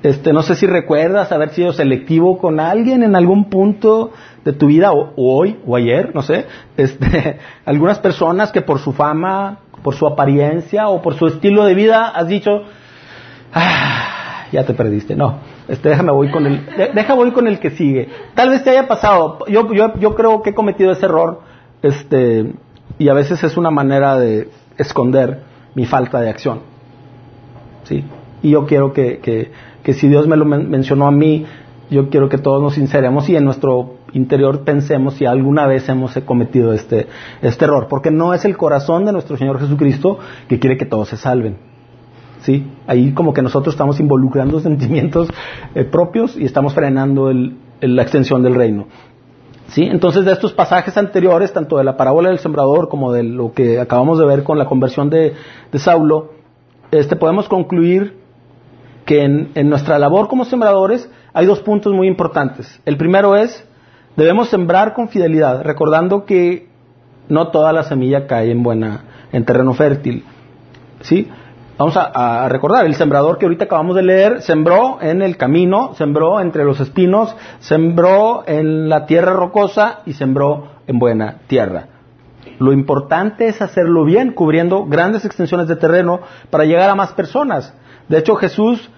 [0.04, 4.12] Este, no sé si recuerdas haber sido selectivo con alguien en algún punto
[4.44, 6.44] de tu vida, o, hoy, o ayer, no sé.
[6.76, 11.74] Este, algunas personas que por su fama, por su apariencia o por su estilo de
[11.74, 12.64] vida has dicho,
[13.54, 15.16] ah, ya te perdiste.
[15.16, 15.38] No,
[15.68, 18.10] este, déjame voy con el, deja voy con el que sigue.
[18.34, 19.38] Tal vez te haya pasado.
[19.48, 21.40] Yo, yo, yo creo que he cometido ese error,
[21.80, 22.52] este,
[22.98, 26.60] y a veces es una manera de esconder mi falta de acción.
[27.84, 28.04] ¿Sí?
[28.42, 29.50] Y yo quiero que, que
[29.84, 31.46] que si Dios me lo mencionó a mí,
[31.90, 36.14] yo quiero que todos nos sinceremos y en nuestro interior pensemos si alguna vez hemos
[36.24, 37.06] cometido este,
[37.42, 40.18] este error, porque no es el corazón de nuestro Señor Jesucristo
[40.48, 41.58] que quiere que todos se salven.
[42.40, 42.66] ¿Sí?
[42.86, 45.28] Ahí como que nosotros estamos involucrando sentimientos
[45.74, 47.30] eh, propios y estamos frenando
[47.80, 48.86] la extensión del reino.
[49.68, 49.82] ¿Sí?
[49.82, 53.80] Entonces, de estos pasajes anteriores, tanto de la parábola del sembrador como de lo que
[53.80, 55.32] acabamos de ver con la conversión de,
[55.72, 56.32] de Saulo,
[56.90, 58.23] este, podemos concluir
[59.04, 62.80] que en, nuestra labor como sembradores hay dos puntos muy importantes.
[62.84, 63.66] El primero es,
[64.16, 66.68] debemos sembrar con fidelidad, recordando que
[67.28, 70.24] no toda la semilla cae en buena, en terreno fértil.
[71.00, 71.28] ¿Sí?
[71.76, 76.40] Vamos a, recordar, el sembrador que ahorita acabamos de leer sembró en el camino, sembró
[76.40, 81.88] entre los espinos, sembró en la tierra rocosa y sembró en buena tierra.
[82.60, 87.74] Lo importante es hacerlo bien, cubriendo grandes extensiones de terreno para llegar a más personas.
[88.08, 88.90] De hecho, Jesús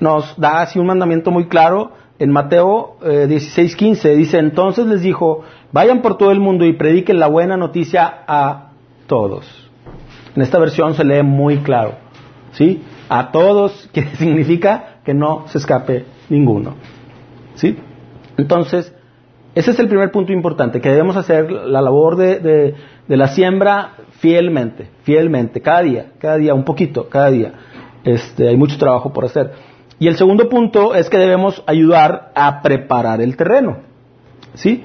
[0.00, 4.16] nos da así un mandamiento muy claro en Mateo eh, 16:15.
[4.16, 5.42] Dice, entonces les dijo,
[5.72, 8.70] vayan por todo el mundo y prediquen la buena noticia a
[9.06, 9.46] todos.
[10.34, 11.94] En esta versión se lee muy claro,
[12.52, 12.82] ¿sí?
[13.08, 16.74] A todos, que significa que no se escape ninguno,
[17.54, 17.76] ¿sí?
[18.36, 18.92] Entonces,
[19.54, 22.74] ese es el primer punto importante, que debemos hacer la labor de,
[23.08, 27.52] de la siembra fielmente, fielmente, cada día, cada día, un poquito, cada día.
[28.06, 29.52] Este, hay mucho trabajo por hacer.
[29.98, 33.78] Y el segundo punto es que debemos ayudar a preparar el terreno.
[34.54, 34.84] ¿Sí?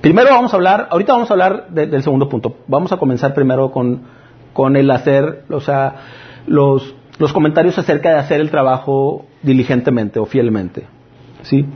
[0.00, 2.56] Primero vamos a hablar, ahorita vamos a hablar del segundo punto.
[2.66, 4.02] Vamos a comenzar primero con,
[4.54, 5.96] con el hacer, o sea,
[6.46, 10.86] los, los comentarios acerca de hacer el trabajo diligentemente o fielmente.
[11.42, 11.66] ¿Sí?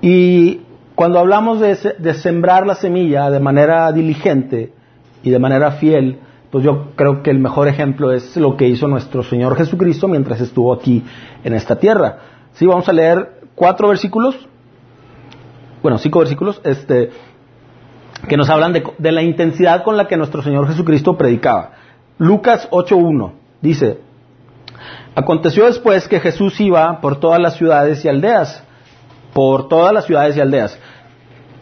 [0.00, 0.60] Y
[0.94, 4.72] cuando hablamos de, de sembrar la semilla de manera diligente
[5.24, 6.20] y de manera fiel,
[6.54, 10.40] pues yo creo que el mejor ejemplo es lo que hizo nuestro Señor Jesucristo mientras
[10.40, 11.02] estuvo aquí
[11.42, 12.18] en esta tierra.
[12.52, 14.36] Sí, vamos a leer cuatro versículos,
[15.82, 17.10] bueno, cinco versículos, este,
[18.28, 21.72] que nos hablan de, de la intensidad con la que nuestro Señor Jesucristo predicaba.
[22.18, 23.98] Lucas 8.1 dice,
[25.16, 28.62] Aconteció después que Jesús iba por todas las ciudades y aldeas,
[29.32, 30.78] por todas las ciudades y aldeas,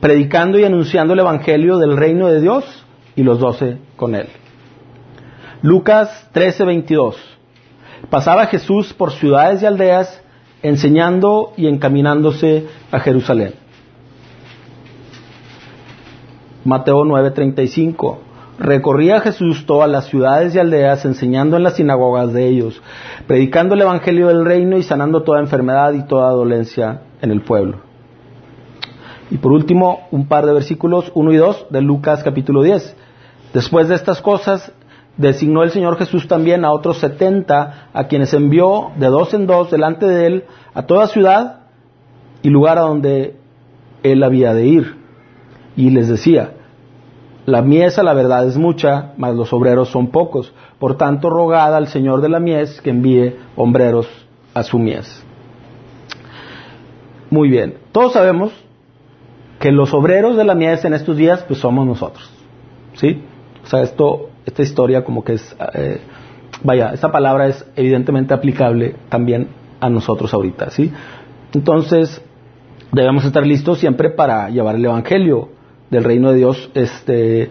[0.01, 2.85] predicando y anunciando el Evangelio del reino de Dios
[3.17, 4.29] y los doce con él.
[5.63, 7.15] Lucas 13:22.
[8.11, 10.21] Pasaba Jesús por ciudades y aldeas,
[10.61, 13.55] enseñando y encaminándose a Jerusalén.
[16.65, 18.19] Mateo 9:35.
[18.59, 22.83] Recorría Jesús todas las ciudades y aldeas, enseñando en las sinagogas de ellos,
[23.29, 27.79] predicando el Evangelio del reino y sanando toda enfermedad y toda dolencia en el pueblo.
[29.31, 32.97] Y por último, un par de versículos 1 y 2 de Lucas capítulo 10.
[33.55, 34.73] Después de estas cosas,
[35.17, 39.71] designó el Señor Jesús también a otros setenta, a quienes envió de dos en dos
[39.71, 40.45] delante de él
[40.75, 41.61] a toda ciudad
[42.43, 43.37] y lugar a donde
[44.03, 44.97] él había de ir.
[45.77, 46.55] Y les decía,
[47.47, 50.53] la mies a la verdad es mucha, mas los obreros son pocos.
[50.79, 54.09] Por tanto, rogad al Señor de la mies que envíe hombreros
[54.55, 55.25] a su mies.
[57.31, 58.53] Muy bien, todos sabemos
[59.59, 62.31] que los obreros de la mies en estos días pues somos nosotros.
[62.95, 63.23] ¿Sí?
[63.65, 66.01] O sea, esto, esta historia como que es, eh,
[66.63, 69.49] vaya, esta palabra es evidentemente aplicable también
[69.81, 70.93] a nosotros ahorita, ¿sí?
[71.55, 72.23] Entonces,
[72.93, 75.51] debemos estar listos siempre para llevar el Evangelio
[75.91, 77.51] del reino de Dios, este,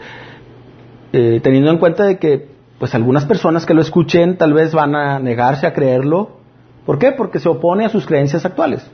[1.13, 2.49] eh, teniendo en cuenta de que
[2.80, 6.32] pues algunas personas que lo escuchen tal vez van a negarse a creerlo.
[6.84, 7.12] ¿Por qué?
[7.12, 8.89] Porque se opone a sus creencias actuales.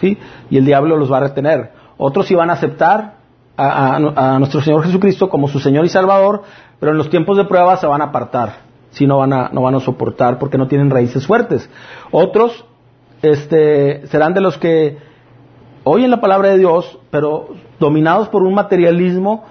[0.00, 0.16] ¿sí?
[0.48, 1.72] Y el diablo los va a retener.
[1.98, 3.18] Otros sí van a aceptar
[3.58, 6.44] a, nuestro Señor Jesucristo como su Señor y Salvador,
[6.80, 8.68] pero en los tiempos de prueba se van a apartar.
[8.90, 11.68] Si no van a, no van a soportar porque no tienen raíces fuertes.
[12.10, 12.64] Otros
[13.22, 14.98] este, serán de los que
[15.84, 19.44] oyen la palabra de Dios, pero dominados por un materialismo,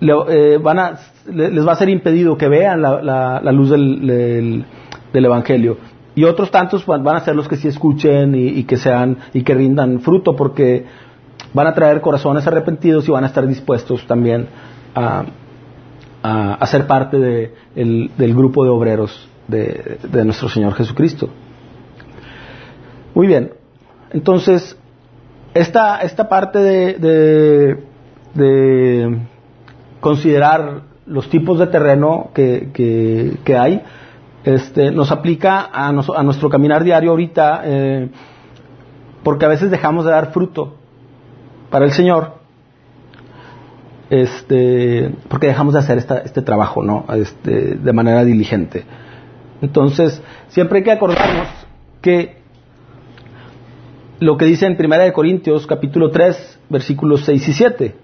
[0.00, 4.64] eh, van a, les va a ser impedido que vean la, luz del,
[5.12, 5.76] Evangelio.
[6.14, 9.54] Y otros tantos van a ser los que sí escuchen y, que sean y que
[9.54, 10.84] rindan fruto, porque
[11.52, 14.48] van a traer corazones arrepentidos y van a estar dispuestos también
[14.94, 15.24] a,
[16.22, 21.28] a, ser parte del grupo de obreros de, de nuestro Señor Jesucristo.
[23.14, 23.52] Muy bien,
[24.12, 24.76] entonces
[25.54, 27.78] esta, esta parte de,
[28.34, 29.18] de,
[30.00, 32.70] considerar los tipos de terreno que,
[33.44, 33.82] que, hay,
[34.44, 38.10] este, nos aplica a, a, nuestro caminar diario ahorita, eh,
[39.24, 40.76] porque a veces dejamos de dar fruto
[41.70, 42.39] para el Señor,
[44.10, 47.06] este, porque dejamos de hacer esta, este trabajo, ¿no?
[47.14, 48.84] Este, de manera diligente.
[49.62, 51.48] Entonces, siempre hay que acordarnos
[52.02, 52.40] que
[54.18, 57.94] lo que dice en Primera de Corintios capítulo 3 versículos 6 y 7.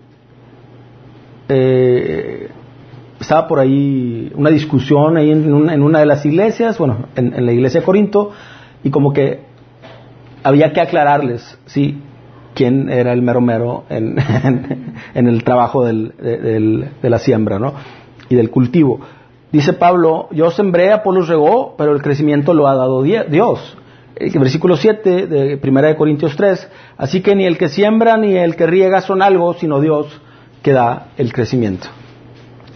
[1.49, 2.49] Eh,
[3.21, 7.81] estaba por ahí una discusión ahí en una, de las iglesias, bueno, en, la iglesia
[7.81, 8.33] de Corinto,
[8.85, 9.41] y como que
[10.43, 12.01] había que aclararles, ¿sí?
[12.57, 14.17] Quién era el mero mero en,
[15.15, 17.75] el trabajo de la siembra, ¿no?
[18.29, 19.01] Y del cultivo.
[19.53, 23.77] Dice Pablo, yo sembré, Apolo regó, pero el crecimiento lo ha dado Dios.
[24.17, 28.17] El eh, versículo 7 de 1 de Corintios 3, así que ni el que siembra
[28.17, 30.07] ni el que riega son algo, sino Dios
[30.63, 31.89] que da el crecimiento.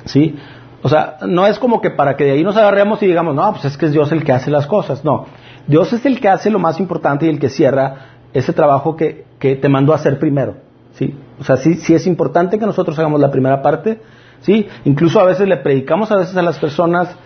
[0.04, 0.36] ¿Sí?
[0.82, 3.50] O sea, no es como que para que de ahí nos agarremos y digamos, no,
[3.52, 5.04] pues es que es Dios el que hace las cosas.
[5.04, 5.26] No,
[5.66, 9.24] Dios es el que hace lo más importante y el que cierra ese trabajo que,
[9.38, 10.56] que te mandó a hacer primero.
[10.92, 11.14] ¿Sí?
[11.38, 14.00] O sea, sí, sí es importante que nosotros hagamos la primera parte.
[14.40, 14.66] ¿Sí?
[14.84, 17.16] Incluso a veces le predicamos a veces a las personas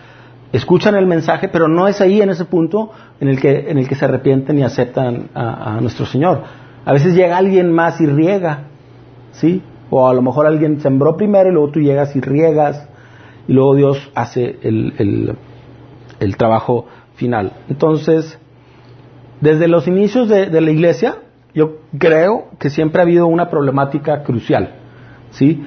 [0.55, 3.87] escuchan el mensaje, pero no es ahí en ese punto en el que, en el
[3.87, 6.43] que se arrepienten y aceptan a, nuestro Señor.
[6.85, 8.65] A veces llega alguien más y riega,
[9.33, 9.61] ¿sí?
[9.89, 12.87] O a lo mejor alguien sembró primero y luego tú llegas y riegas
[13.47, 15.37] y luego Dios hace el,
[16.19, 17.53] el, trabajo final.
[17.69, 18.39] Entonces,
[19.41, 21.17] desde los inicios de, la iglesia,
[21.53, 24.75] yo creo que siempre ha habido una problemática crucial,
[25.31, 25.65] ¿sí?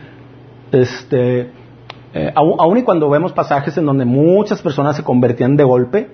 [0.73, 1.51] Este,
[2.15, 6.11] eh, aún, y cuando vemos pasajes en donde muchas personas se convertían de golpe,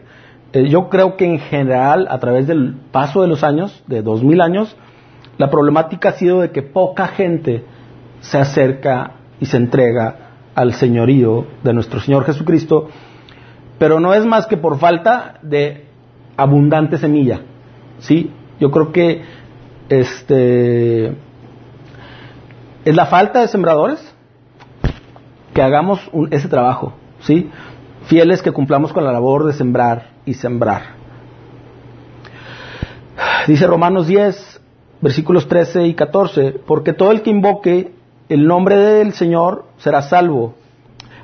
[0.52, 4.22] eh, yo creo que en general, a través del paso de los años, de dos
[4.22, 4.76] mil años,
[5.38, 7.64] la problemática ha sido de que poca gente
[8.20, 10.16] se acerca y se entrega
[10.54, 12.88] al señorío de nuestro Señor Jesucristo,
[13.78, 15.86] pero no es más que por falta de
[16.36, 17.40] abundante semilla,
[17.98, 18.30] ¿sí?
[18.60, 19.22] Yo creo que
[19.88, 21.06] este
[22.84, 24.14] es la falta de sembradores,
[25.54, 27.50] que hagamos ese trabajo, ¿sí?
[28.06, 30.82] Fieles que cumplamos con la labor de sembrar y sembrar.
[33.46, 34.60] Dice Romanos 10,
[35.00, 37.92] versículos 13 y 14, porque todo el que invoque
[38.28, 40.54] el nombre del Señor será salvo.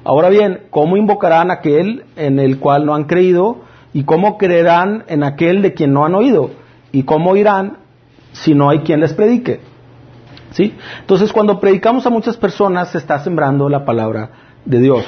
[0.05, 3.63] Ahora bien, ¿cómo invocarán aquel en el cual no han creído?
[3.93, 6.51] ¿Y cómo creerán en aquel de quien no han oído?
[6.93, 7.79] ¿Y cómo irán
[8.33, 9.61] si no hay quien les predique?
[10.53, 10.77] ¿Sí?
[11.01, 14.31] Entonces, cuando predicamos a muchas personas, se está sembrando la palabra
[14.65, 15.05] de Dios.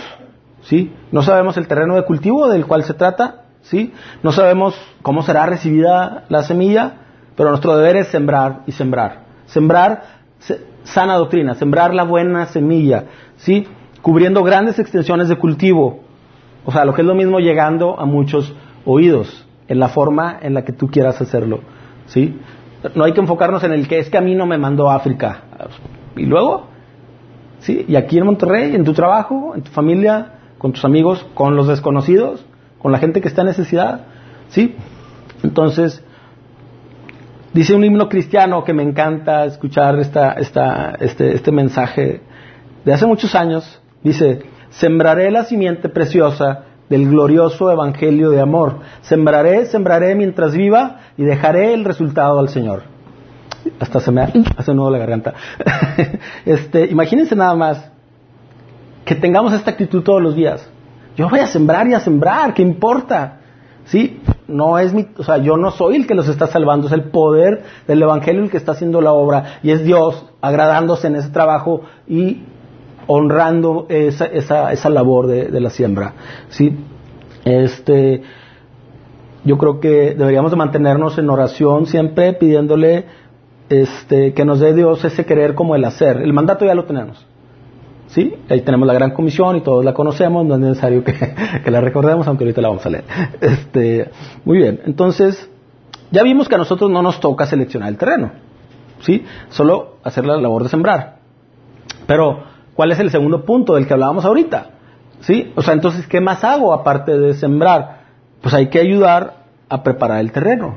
[0.62, 0.92] ¿Sí?
[1.10, 3.92] No sabemos el terreno de cultivo del cual se trata, ¿sí?
[4.22, 6.94] No sabemos cómo será recibida la semilla,
[7.36, 9.22] pero nuestro deber es sembrar y sembrar.
[9.46, 10.22] Sembrar
[10.84, 13.04] sana doctrina, sembrar la buena semilla,
[13.36, 13.66] ¿sí?
[14.00, 16.00] Cubriendo grandes extensiones de cultivo.
[16.64, 20.54] O sea, lo que es lo mismo llegando a muchos oídos, en la forma en
[20.54, 21.60] la que tú quieras hacerlo,
[22.06, 22.38] ¿sí?
[22.94, 25.42] No hay que enfocarnos en el que es que a mí no me mandó África.
[26.16, 26.66] Y luego,
[27.60, 27.84] ¿sí?
[27.88, 31.68] Y aquí en Monterrey, en tu trabajo, en tu familia, con tus amigos, con los
[31.68, 32.44] desconocidos,
[32.78, 34.06] con la gente que está en necesidad,
[34.48, 34.74] ¿sí?
[35.42, 36.04] Entonces,
[37.52, 42.20] dice un himno cristiano que me encanta escuchar esta, esta, este, este mensaje
[42.84, 48.80] de hace muchos años, dice, sembraré la simiente preciosa del glorioso evangelio de amor.
[49.00, 52.82] Sembraré, sembraré mientras viva y dejaré el resultado al Señor.
[53.80, 55.32] Hasta se me hace nudo la garganta.
[56.44, 57.90] este, imagínense nada más
[59.06, 60.68] que tengamos esta actitud todos los días.
[61.16, 63.38] Yo voy a sembrar y a sembrar, ¿qué importa?
[63.86, 64.20] ¿Sí?
[64.46, 67.04] No es mi, o sea, yo no soy el que los está salvando, es el
[67.04, 71.30] poder del evangelio el que está haciendo la obra y es Dios agradándose en ese
[71.30, 72.42] trabajo y
[73.06, 76.14] honrando esa, esa, esa labor de, de, la siembra.
[76.48, 76.76] ¿sí?
[77.44, 78.22] Este,
[79.44, 83.06] yo creo que deberíamos de mantenernos en oración siempre pidiéndole
[83.68, 86.18] este, que nos dé Dios ese querer como el hacer.
[86.18, 87.26] El mandato ya lo tenemos.
[88.08, 88.34] ¿Sí?
[88.50, 91.14] Ahí tenemos la gran comisión y todos la conocemos, no es necesario que,
[91.64, 93.04] que la recordemos, aunque ahorita la vamos a leer.
[93.40, 94.10] Este,
[94.44, 95.50] muy bien, entonces,
[96.10, 98.32] ya vimos que a nosotros no nos toca seleccionar el terreno,
[99.00, 99.24] ¿sí?
[99.48, 101.20] Solo hacer la labor de sembrar.
[102.06, 104.70] Pero, ¿cuál es el segundo punto del que hablábamos ahorita?
[105.20, 105.52] ¿Sí?
[105.56, 108.02] O sea, entonces, ¿qué más hago aparte de sembrar?
[108.40, 110.76] Pues hay que ayudar a preparar el terreno.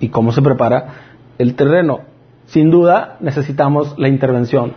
[0.00, 0.94] ¿Y cómo se prepara
[1.38, 2.00] el terreno?
[2.46, 4.72] Sin duda necesitamos la intervención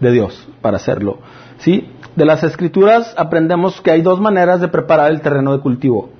[0.00, 1.18] de Dios para hacerlo.
[1.58, 1.90] ¿Sí?
[2.16, 6.10] De las escrituras aprendemos que hay dos maneras de preparar el terreno de cultivo.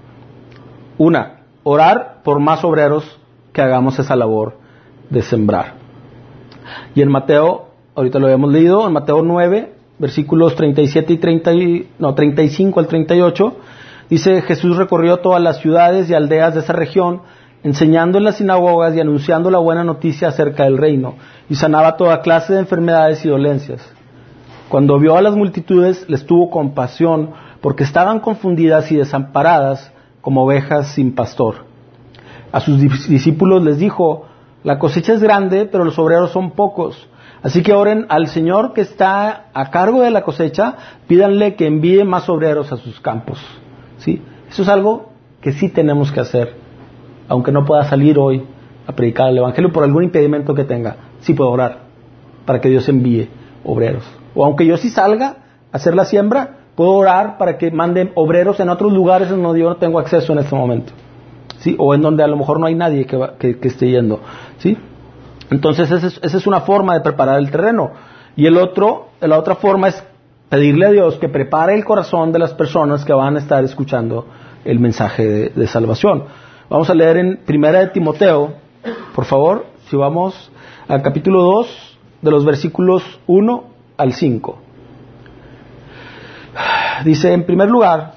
[0.99, 3.19] Una, orar por más obreros
[3.53, 4.59] que hagamos esa labor
[5.11, 5.75] de sembrar.
[6.95, 11.53] Y en Mateo, ahorita lo habíamos leído, en Mateo 9, versículos 37 y 30,
[11.99, 13.57] no, 35 al 38,
[14.11, 17.23] dice, Jesús recorrió todas las ciudades y aldeas de esa región,
[17.63, 21.15] enseñando en las sinagogas y anunciando la buena noticia acerca del reino,
[21.49, 23.81] y sanaba toda clase de enfermedades y dolencias.
[24.69, 27.31] Cuando vio a las multitudes, les tuvo compasión,
[27.61, 31.65] porque estaban confundidas y desamparadas como ovejas sin pastor.
[32.53, 34.27] A sus discípulos les dijo,
[34.63, 37.09] la cosecha es grande, pero los obreros son pocos.
[37.45, 40.77] Así que oren al Señor que está a cargo de la cosecha,
[41.07, 43.39] pídanle que envíe más obreros a sus campos.
[43.99, 44.23] ¿Sí?
[44.49, 45.11] Eso es algo
[45.43, 46.55] que sí tenemos que hacer,
[47.29, 48.45] aunque no pueda salir hoy
[48.87, 50.97] a predicar el Evangelio por algún impedimento que tenga.
[51.21, 51.81] Sí puedo orar
[52.47, 53.29] para que Dios envíe
[53.63, 54.05] obreros.
[54.35, 55.37] O aunque yo sí salga
[55.71, 59.61] a hacer la siembra, puedo orar para que manden obreros en otros lugares en donde
[59.61, 60.95] yo no tengo acceso en este momento.
[61.59, 61.77] ¿Sí?
[61.79, 64.21] O en donde a lo mejor no hay nadie que, que esté yendo.
[64.57, 64.79] ¿Sí?
[65.51, 67.93] Entonces esa es, una forma de preparar el terreno.
[68.37, 70.03] Y el otro, la otra forma es
[70.49, 74.27] pedirle a Dios que prepare el corazón de las personas que van a estar escuchando
[74.65, 76.25] el mensaje de, de salvación.
[76.69, 78.55] Vamos a leer en Primera de Timoteo,
[79.15, 80.51] por favor, si vamos
[80.89, 83.65] al capítulo 2, de los versículos 1
[83.99, 84.59] al 5.
[87.05, 88.15] Dice, en primer lugar,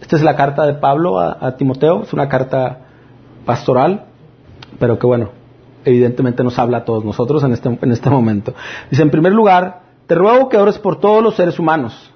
[0.00, 2.78] esta es la carta de Pablo a, a Timoteo, es una carta
[3.44, 4.04] pastoral,
[4.78, 5.30] pero que bueno,
[5.84, 8.54] evidentemente nos habla a todos nosotros en este, en este momento.
[8.90, 12.12] Dice, en primer lugar, te ruego que ores por todos los seres humanos.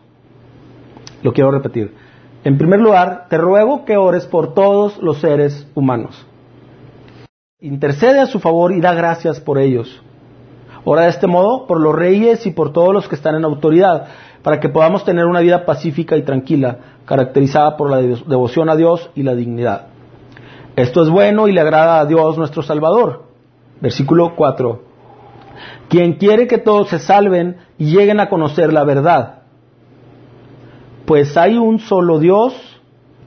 [1.22, 1.94] Lo quiero repetir.
[2.44, 6.26] En primer lugar, te ruego que ores por todos los seres humanos.
[7.60, 10.02] Intercede a su favor y da gracias por ellos.
[10.84, 14.06] Ora de este modo por los reyes y por todos los que están en autoridad,
[14.42, 19.10] para que podamos tener una vida pacífica y tranquila, caracterizada por la devoción a Dios
[19.16, 19.86] y la dignidad.
[20.76, 23.25] Esto es bueno y le agrada a Dios nuestro Salvador.
[23.80, 24.82] Versículo 4.
[25.88, 29.42] Quien quiere que todos se salven y lleguen a conocer la verdad.
[31.04, 32.54] Pues hay un solo Dios,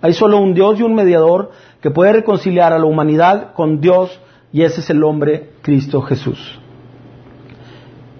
[0.01, 4.19] hay solo un Dios y un mediador que puede reconciliar a la humanidad con Dios
[4.51, 6.59] y ese es el hombre Cristo Jesús.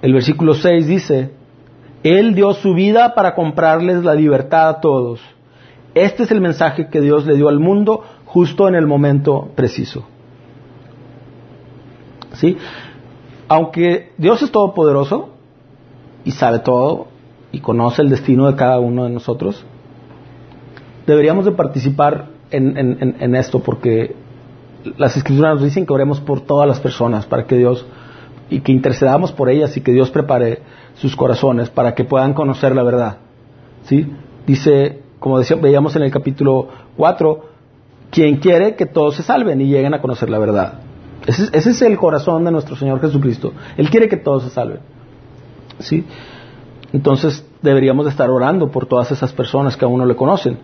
[0.02, 1.32] El versículo 6 dice,
[2.04, 5.20] Él dio su vida para comprarles la libertad a todos.
[5.94, 10.08] Este es el mensaje que Dios le dio al mundo justo en el momento preciso.
[12.34, 12.58] ¿Sí?
[13.48, 15.30] Aunque Dios es todopoderoso
[16.24, 17.08] y sabe todo
[17.52, 19.66] y conoce el destino de cada uno de nosotros,
[21.08, 22.78] deberíamos de participar en,
[23.20, 24.16] en, esto porque
[24.98, 27.86] las escrituras nos dicen que oremos por todas las personas para que Dios
[28.50, 30.60] y que intercedamos por ellas y que Dios prepare
[30.96, 33.18] sus corazones para que puedan conocer la verdad.
[33.84, 34.12] ¿Sí?
[34.46, 36.68] Dice, como decía, veíamos en el capítulo
[36.98, 37.46] 4,
[38.12, 40.89] quien quiere que todos se salven y lleguen a conocer la verdad.
[41.26, 43.54] Ese, ese, es el corazón de nuestro Señor Jesucristo.
[43.78, 44.80] Él quiere que todos se salven.
[45.80, 46.06] ¿Sí?
[46.92, 50.58] Entonces deberíamos de estar orando por todas esas personas que aún no le conocen.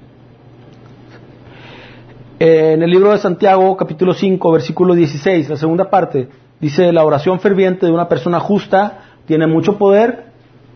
[2.40, 6.28] En el libro de Santiago, capítulo 5, versículo 16, la segunda parte,
[6.60, 10.26] dice, la oración ferviente de una persona justa tiene mucho poder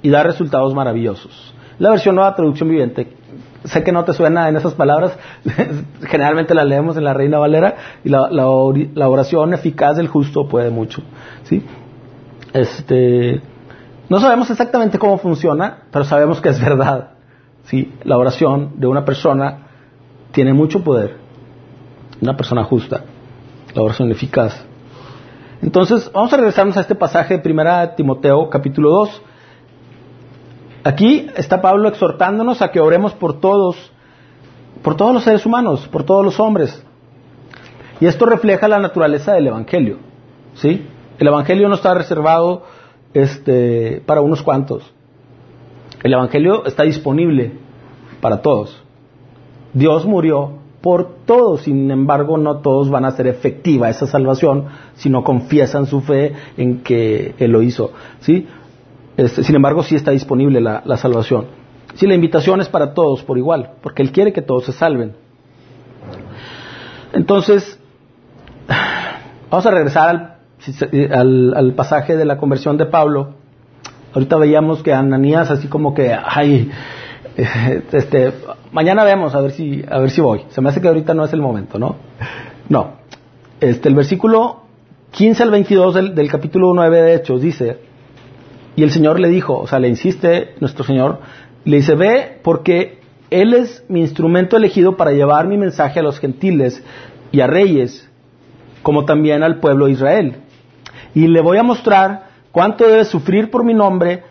[0.01, 1.53] y da resultados maravillosos.
[1.77, 3.13] La versión nueva traducción viviente,
[3.63, 5.17] sé que no te suena en esas palabras,
[6.03, 10.69] generalmente las leemos en la Reina Valera, y la, la, oración eficaz del justo puede
[10.69, 11.01] mucho.
[11.43, 11.63] ¿sí?
[12.53, 13.41] Este,
[14.09, 17.11] no sabemos exactamente cómo funciona, pero sabemos que es verdad.
[17.63, 17.93] ¿sí?
[18.03, 19.67] La oración de una persona
[20.31, 21.17] tiene mucho poder,
[22.21, 23.03] una persona justa,
[23.73, 24.65] la oración eficaz.
[25.61, 29.21] Entonces, vamos a regresarnos a este pasaje de 1 Timoteo capítulo 2.
[30.83, 33.91] Aquí está Pablo exhortándonos a que oremos por todos,
[34.81, 36.83] por todos los seres humanos, por todos los hombres.
[37.99, 39.97] Y esto refleja la naturaleza del Evangelio.
[40.53, 40.85] ¿sí?
[41.17, 42.63] El Evangelio no está reservado
[43.13, 44.93] este, para unos cuantos.
[46.01, 47.51] El Evangelio está disponible
[48.21, 48.81] para todos.
[49.73, 55.09] Dios murió por todos, sin embargo no todos van a ser efectiva esa salvación si
[55.09, 57.91] no confiesan su fe en que Él lo hizo.
[58.21, 58.47] ¿sí?
[59.19, 61.47] Este, sin embargo, sí está disponible la, salvación.
[61.95, 65.13] Sí, la invitación es para todos por igual, porque Él quiere que todos se salven.
[67.11, 67.77] Entonces,
[69.51, 70.37] vamos a regresar
[71.11, 73.33] al, pasaje de la conversión de Pablo.
[74.13, 76.71] Ahorita veíamos que Ananías así como que, ay,
[77.91, 78.33] este,
[78.71, 80.45] mañana vemos a ver si, a ver si voy.
[80.47, 81.97] Se me hace que ahorita no es el momento, ¿no?
[82.69, 82.93] No.
[83.59, 84.61] Este, el versículo
[85.11, 87.88] 15 al 22 del, del capítulo 9 de Hechos dice,
[88.79, 91.19] y el Señor le dijo, o sea, le insiste nuestro Señor,
[91.65, 96.17] le dice, ve porque Él es mi instrumento elegido para llevar mi mensaje a los
[96.17, 96.81] gentiles
[97.33, 98.09] y a reyes,
[98.81, 100.35] como también al pueblo de Israel.
[101.13, 104.23] Y le voy a mostrar cuánto debe sufrir por mi nombre,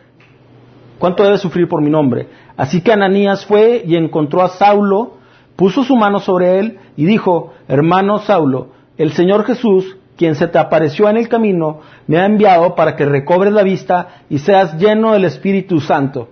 [0.99, 2.28] cuánto debe sufrir por mi nombre.
[2.57, 5.18] Así que Ananías fue y encontró a Saulo,
[5.57, 10.58] puso su mano sobre él y dijo, hermano Saulo, el Señor Jesús, quien se te
[10.58, 15.12] apareció en el camino, me ha enviado para que recobres la vista y seas lleno
[15.12, 16.28] del Espíritu Santo.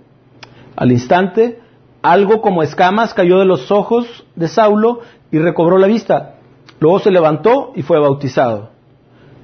[0.75, 1.61] Al instante,
[2.01, 4.99] algo como escamas cayó de los ojos de Saulo
[5.31, 6.35] y recobró la vista.
[6.81, 8.71] Luego se levantó y fue bautizado.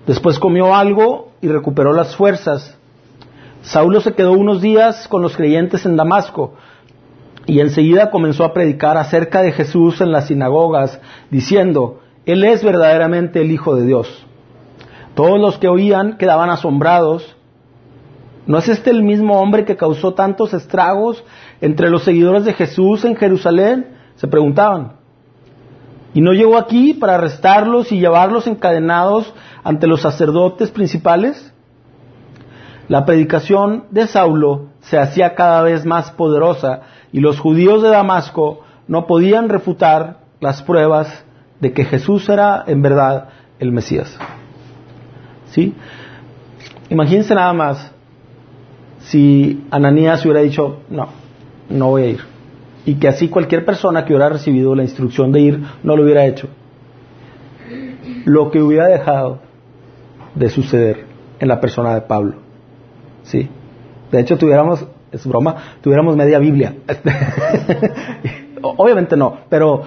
[0.06, 2.78] Después comió algo y recuperó las fuerzas.
[3.62, 6.56] Saulo se quedó unos días con los creyentes en Damasco
[7.46, 13.42] y enseguida comenzó a predicar acerca de Jesús en las sinagogas, diciendo, Él es verdaderamente
[13.42, 14.26] el Hijo de Dios.
[15.16, 17.36] Todos los que oían quedaban asombrados.
[18.46, 21.24] ¿No es este el mismo hombre que causó tantos estragos
[21.62, 23.96] entre los seguidores de Jesús en Jerusalén?
[24.16, 24.94] Se preguntaban.
[26.14, 29.34] ¿Y no llegó aquí para arrestarlos y llevarlos encadenados
[29.64, 31.54] ante los sacerdotes principales?
[32.88, 38.62] La predicación de Saulo se hacía cada vez más poderosa y los judíos de Damasco
[38.88, 41.24] no podían refutar las pruebas
[41.62, 44.20] de que Jesús era en verdad el Mesías.
[45.54, 45.76] ¿Sí?
[46.90, 47.92] Imagínense nada más
[49.02, 51.10] si Ananías hubiera dicho, no,
[51.70, 52.20] no voy a ir.
[52.86, 56.26] Y que así cualquier persona que hubiera recibido la instrucción de ir no lo hubiera
[56.26, 56.48] hecho.
[58.26, 59.40] Lo que hubiera dejado
[60.34, 61.06] de suceder
[61.40, 62.36] en la persona de Pablo.
[63.24, 63.48] ¿Sí?
[64.12, 66.76] De hecho, tuviéramos, es broma, tuviéramos media Biblia.
[68.62, 69.84] Obviamente no, pero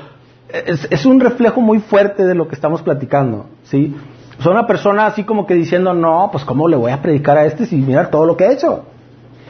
[0.48, 3.46] es, es, un reflejo muy fuerte de lo que estamos platicando.
[3.64, 3.94] ¿Sí?
[4.38, 7.46] Son una persona así como que diciendo, no, pues ¿cómo le voy a predicar a
[7.46, 8.84] este si mirar todo lo que he hecho?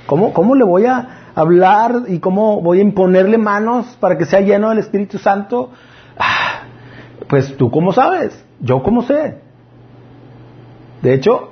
[0.06, 4.40] ¿Cómo, ¿Cómo le voy a hablar y cómo voy a imponerle manos para que sea
[4.40, 5.70] lleno del Espíritu Santo?
[6.18, 6.62] Ah,
[7.28, 9.38] pues tú cómo sabes, yo cómo sé.
[11.02, 11.50] De hecho,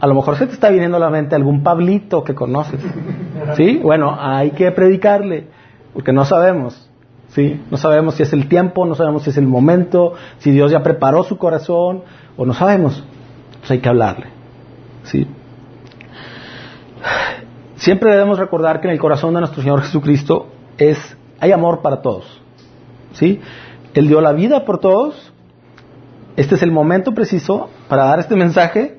[0.00, 2.80] a lo mejor se te está viniendo a la mente algún Pablito que conoces.
[3.56, 3.78] ¿Sí?
[3.82, 5.48] Bueno, hay que predicarle,
[5.92, 6.85] porque no sabemos.
[7.36, 7.62] ¿Sí?
[7.70, 10.82] No sabemos si es el tiempo, no sabemos si es el momento, si Dios ya
[10.82, 12.02] preparó su corazón,
[12.34, 13.04] o no sabemos,
[13.58, 14.28] pues hay que hablarle.
[15.02, 15.26] ¿sí?
[17.76, 20.46] Siempre debemos recordar que en el corazón de nuestro Señor Jesucristo
[20.78, 20.96] es,
[21.38, 22.40] hay amor para todos.
[23.12, 23.38] ¿sí?
[23.92, 25.30] Él dio la vida por todos.
[26.36, 28.98] Este es el momento preciso para dar este mensaje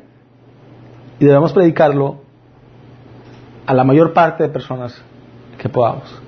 [1.19, 2.17] y debemos predicarlo
[3.65, 5.01] a la mayor parte de personas
[5.57, 6.21] que podamos,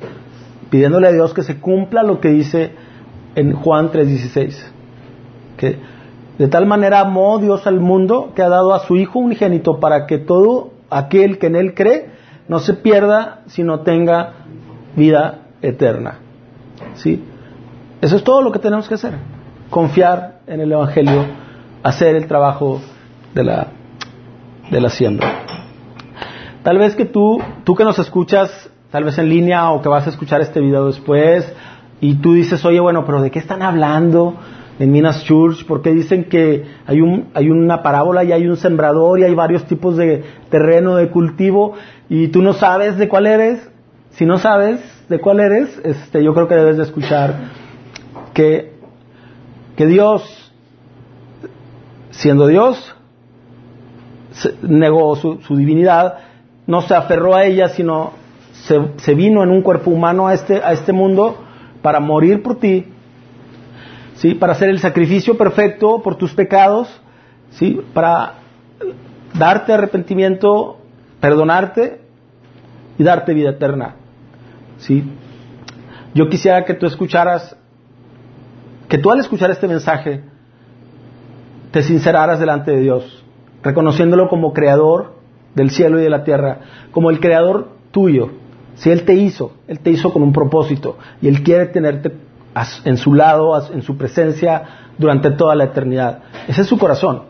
[0.70, 2.72] pidiéndole a Dios que se cumpla lo que dice
[3.36, 4.72] en Juan 3:16,
[5.58, 5.78] que
[6.38, 10.06] de tal manera amó Dios al mundo que ha dado a su Hijo unigénito para
[10.06, 12.12] que todo aquel que en Él cree
[12.48, 14.34] no se pierda, sino tenga
[14.96, 16.20] vida eterna.
[16.96, 17.24] ¿Sí?
[18.02, 19.14] Eso es todo lo que tenemos que hacer.
[19.70, 21.26] Confiar en el Evangelio,
[21.84, 22.82] hacer el trabajo
[23.36, 23.68] de la,
[24.72, 25.44] de la siembra.
[26.64, 30.08] Tal vez que tú, tú que nos escuchas, tal vez en línea o que vas
[30.08, 31.52] a escuchar este video después,
[32.02, 34.36] y tú dices, oye, bueno, pero ¿de qué están hablando?
[34.80, 39.20] en Minas Church, porque dicen que hay, un, hay una parábola y hay un sembrador
[39.20, 41.74] y hay varios tipos de terreno de cultivo
[42.08, 43.70] y tú no sabes de cuál eres.
[44.12, 44.80] Si no sabes,
[45.10, 47.36] de cuál eres, este, yo creo que debes de escuchar
[48.34, 48.74] que,
[49.76, 50.54] que Dios,
[52.12, 52.96] siendo Dios,
[54.62, 56.20] negó su, divinidad,
[56.68, 58.14] no se aferró a ella, sino
[58.64, 61.38] se, vino en un cuerpo humano a este, a este mundo
[61.82, 62.86] para morir por ti,
[64.16, 64.36] ¿sí?
[64.36, 66.90] para hacer el sacrificio perfecto por tus pecados,
[67.52, 67.80] ¿sí?
[67.94, 68.36] para
[69.34, 70.78] darte arrepentimiento,
[71.20, 72.02] perdonarte
[72.98, 73.96] y darte vida eterna.
[74.78, 75.04] ¿sí?
[76.14, 77.56] Yo quisiera que tú escucharas,
[78.88, 80.24] que tú al escuchar este mensaje,
[81.72, 83.24] te sinceraras delante de Dios,
[83.64, 85.14] reconociéndolo como creador
[85.56, 86.60] del cielo y de la tierra,
[86.92, 88.32] como el creador tuyo.
[88.80, 92.14] Si Él te hizo, Él te hizo con un propósito y Él quiere tenerte
[92.86, 94.64] en su lado, en su presencia
[94.98, 96.20] durante toda la eternidad.
[96.48, 97.24] Ese es su corazón.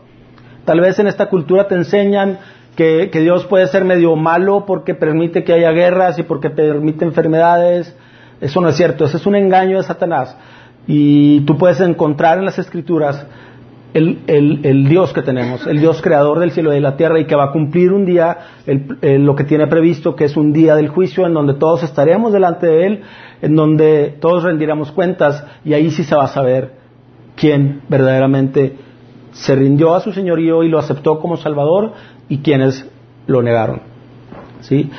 [0.64, 2.38] Tal vez en esta cultura te enseñan
[2.76, 7.96] que, Dios puede ser medio malo porque permite que haya guerras y porque permite enfermedades.
[8.40, 10.36] Eso no es cierto, ese es un engaño de Satanás.
[10.86, 13.26] Y tú puedes encontrar en las escrituras
[13.94, 17.34] el, Dios que tenemos, el Dios creador del cielo y de la tierra y que
[17.34, 21.26] va a cumplir un día lo que tiene previsto, que es un día del juicio
[21.26, 23.02] en donde todos estaremos delante de Él,
[23.42, 26.72] en donde todos rendiremos cuentas y ahí sí se va a saber
[27.36, 28.76] quién verdaderamente
[29.32, 31.92] se rindió a su señorío y lo aceptó como Salvador
[32.28, 32.88] y quienes
[33.26, 33.80] lo negaron.
[34.60, 34.90] ¿Sí?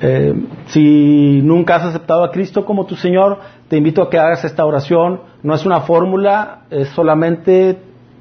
[0.00, 0.32] Eh,
[0.66, 4.64] si nunca has aceptado a Cristo como tu Señor, te invito a que hagas esta
[4.64, 5.22] oración.
[5.42, 7.78] No es una fórmula, es solamente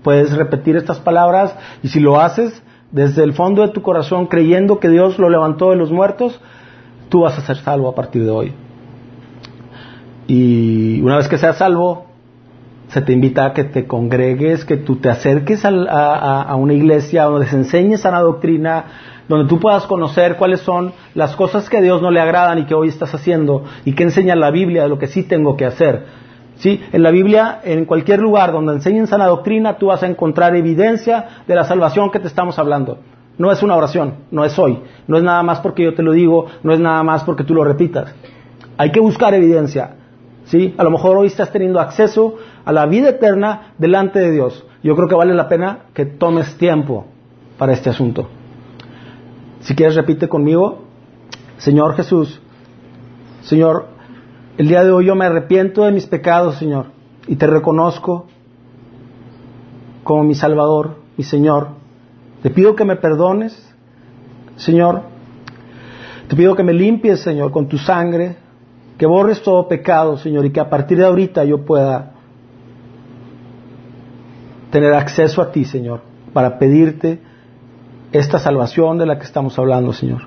[0.08, 1.54] puedes repetir estas palabras
[1.84, 5.72] y si lo haces desde el fondo de tu corazón creyendo que Dios lo levantó
[5.72, 6.40] de los muertos,
[7.10, 8.54] tú vas a ser salvo a partir de hoy.
[10.26, 12.06] Y una vez que seas salvo,
[12.88, 17.48] se te invita a que te congregues, que tú te acerques a, una iglesia donde
[17.48, 18.86] se enseñe sana doctrina,
[19.28, 22.66] donde tú puedas conocer cuáles son las cosas que a Dios no le agradan y
[22.66, 25.66] que hoy estás haciendo y que enseña la Biblia de lo que sí tengo que
[25.66, 26.27] hacer.
[26.58, 26.82] ¿Sí?
[26.92, 31.44] En la Biblia, en cualquier lugar donde enseñen sana doctrina, tú vas a encontrar evidencia
[31.48, 33.00] de la salvación que te estamos hablando.
[33.38, 36.14] No es una oración, no es hoy, no es nada más porque yo te lo
[36.14, 38.14] digo, no es nada más porque tú lo repitas.
[38.78, 39.98] Hay que buscar evidencia.
[40.46, 40.74] ¿sí?
[40.78, 42.36] A lo mejor hoy estás teniendo acceso
[42.66, 44.66] a la vida eterna delante de Dios.
[44.82, 47.06] Yo creo que vale la pena que tomes tiempo
[47.58, 48.28] para este asunto.
[49.60, 50.84] Si quieres, repite conmigo,
[51.58, 52.42] Señor Jesús,
[53.42, 53.88] Señor,
[54.58, 56.88] el día de hoy yo me arrepiento de mis pecados, Señor,
[57.28, 58.26] y te reconozco
[60.04, 61.70] como mi Salvador, mi Señor.
[62.42, 63.56] Te pido que me perdones,
[64.56, 65.04] Señor.
[66.28, 68.38] Te pido que me limpies, Señor, con tu sangre
[68.98, 72.14] que borres todo pecado, Señor, y que a partir de ahorita yo pueda
[74.72, 76.02] tener acceso a ti, Señor,
[76.34, 77.22] para pedirte
[78.12, 80.24] esta salvación de la que estamos hablando, Señor.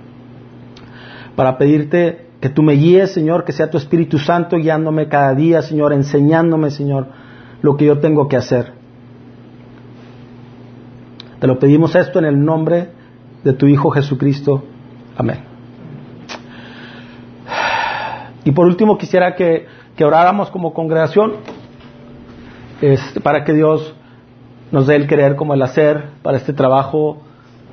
[1.34, 5.62] Para pedirte que tú me guíes, Señor, que sea tu Espíritu Santo guiándome cada día,
[5.62, 7.08] Señor, enseñándome, Señor,
[7.60, 8.72] lo que yo tengo que hacer.
[11.38, 12.88] Te lo pedimos esto en el nombre
[13.44, 14.64] de tu Hijo Jesucristo.
[15.16, 15.40] Amén.
[18.44, 19.66] Y por último quisiera que,
[20.02, 21.34] oráramos como congregación
[22.80, 23.94] este, para que Dios
[24.72, 27.18] nos dé el querer como el hacer para este trabajo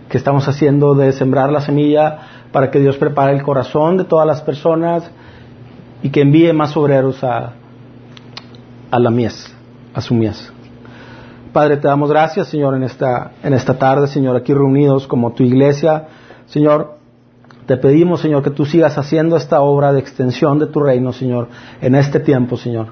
[0.09, 4.25] que estamos haciendo de sembrar la semilla, para que Dios prepare el corazón de todas
[4.25, 5.09] las personas
[6.01, 7.53] y que envíe más obreros a,
[8.91, 9.53] a la mies,
[9.93, 10.51] a su mies.
[11.53, 15.43] Padre, te damos gracias, Señor, en esta, en esta tarde, Señor, aquí reunidos como tu
[15.43, 16.07] iglesia.
[16.45, 16.97] Señor,
[17.65, 21.47] te pedimos, Señor, que tú sigas haciendo esta obra de extensión de tu reino, Señor,
[21.81, 22.87] en este tiempo, Señor.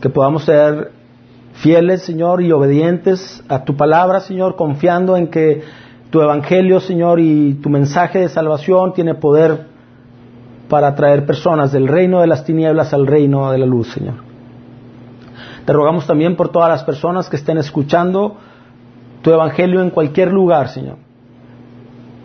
[0.00, 0.92] Que podamos ser
[1.54, 5.62] fieles, Señor, y obedientes a tu palabra, Señor, confiando en que
[6.14, 9.66] tu evangelio, Señor, y tu mensaje de salvación tiene poder
[10.68, 14.14] para traer personas del reino de las tinieblas al reino de la luz, Señor.
[15.66, 18.36] Te rogamos también por todas las personas que estén escuchando
[19.22, 20.98] tu evangelio en cualquier lugar, Señor.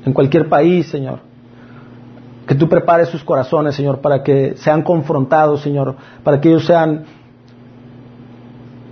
[0.05, 1.21] En cualquier país, Señor.
[2.45, 7.05] Que tú prepares sus corazones, Señor, para que sean confrontados, Señor, para que ellos sean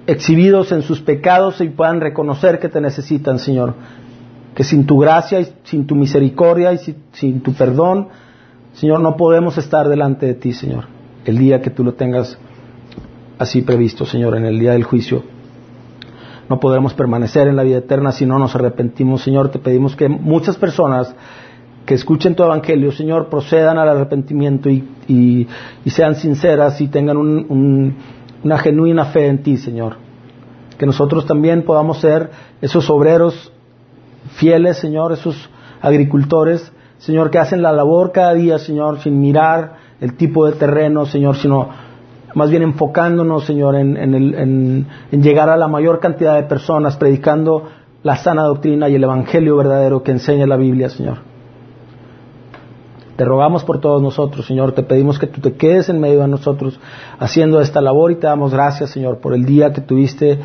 [0.08, 3.76] exhibidos en sus pecados y puedan reconocer que te necesitan, Señor.
[4.58, 6.80] Que sin tu gracia y sin tu misericordia y
[7.12, 8.08] sin, tu perdón,
[8.74, 10.86] Señor, no podemos estar delante de ti, Señor,
[11.26, 12.40] el día que tú lo tengas
[13.38, 15.22] así previsto, Señor, en el día del juicio.
[16.50, 19.50] No podremos permanecer en la vida eterna si no nos arrepentimos, Señor.
[19.50, 21.14] Te pedimos que muchas personas
[21.86, 25.48] que escuchen tu evangelio, Señor, procedan al arrepentimiento y,
[25.86, 29.98] sean sinceras y tengan una genuina fe en ti, Señor.
[30.80, 33.54] Que nosotros también podamos ser esos obreros
[34.38, 35.50] fieles, Señor, esos
[35.82, 41.06] agricultores, Señor, que hacen la labor cada día, Señor, sin mirar el tipo de terreno,
[41.06, 41.70] Señor, sino
[42.34, 47.70] más bien enfocándonos, Señor, en, en, llegar a la mayor cantidad de personas, predicando
[48.04, 51.18] la sana doctrina y el Evangelio verdadero que enseña la Biblia, Señor.
[53.16, 54.74] Te rogamos por todos nosotros, Señor.
[54.74, 56.80] Te pedimos que tú te quedes en medio de nosotros
[57.18, 60.40] haciendo esta labor y te damos gracias, Señor, por el día que tuviste.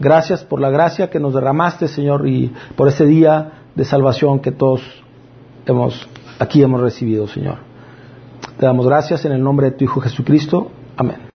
[0.00, 4.50] Gracias por la gracia que nos derramaste, Señor, y por ese día de salvación que
[4.50, 4.80] todos
[5.66, 7.58] hemos, aquí hemos recibido, Señor.
[8.58, 10.70] Te damos gracias en el nombre de tu Hijo Jesucristo.
[10.96, 11.28] Amén.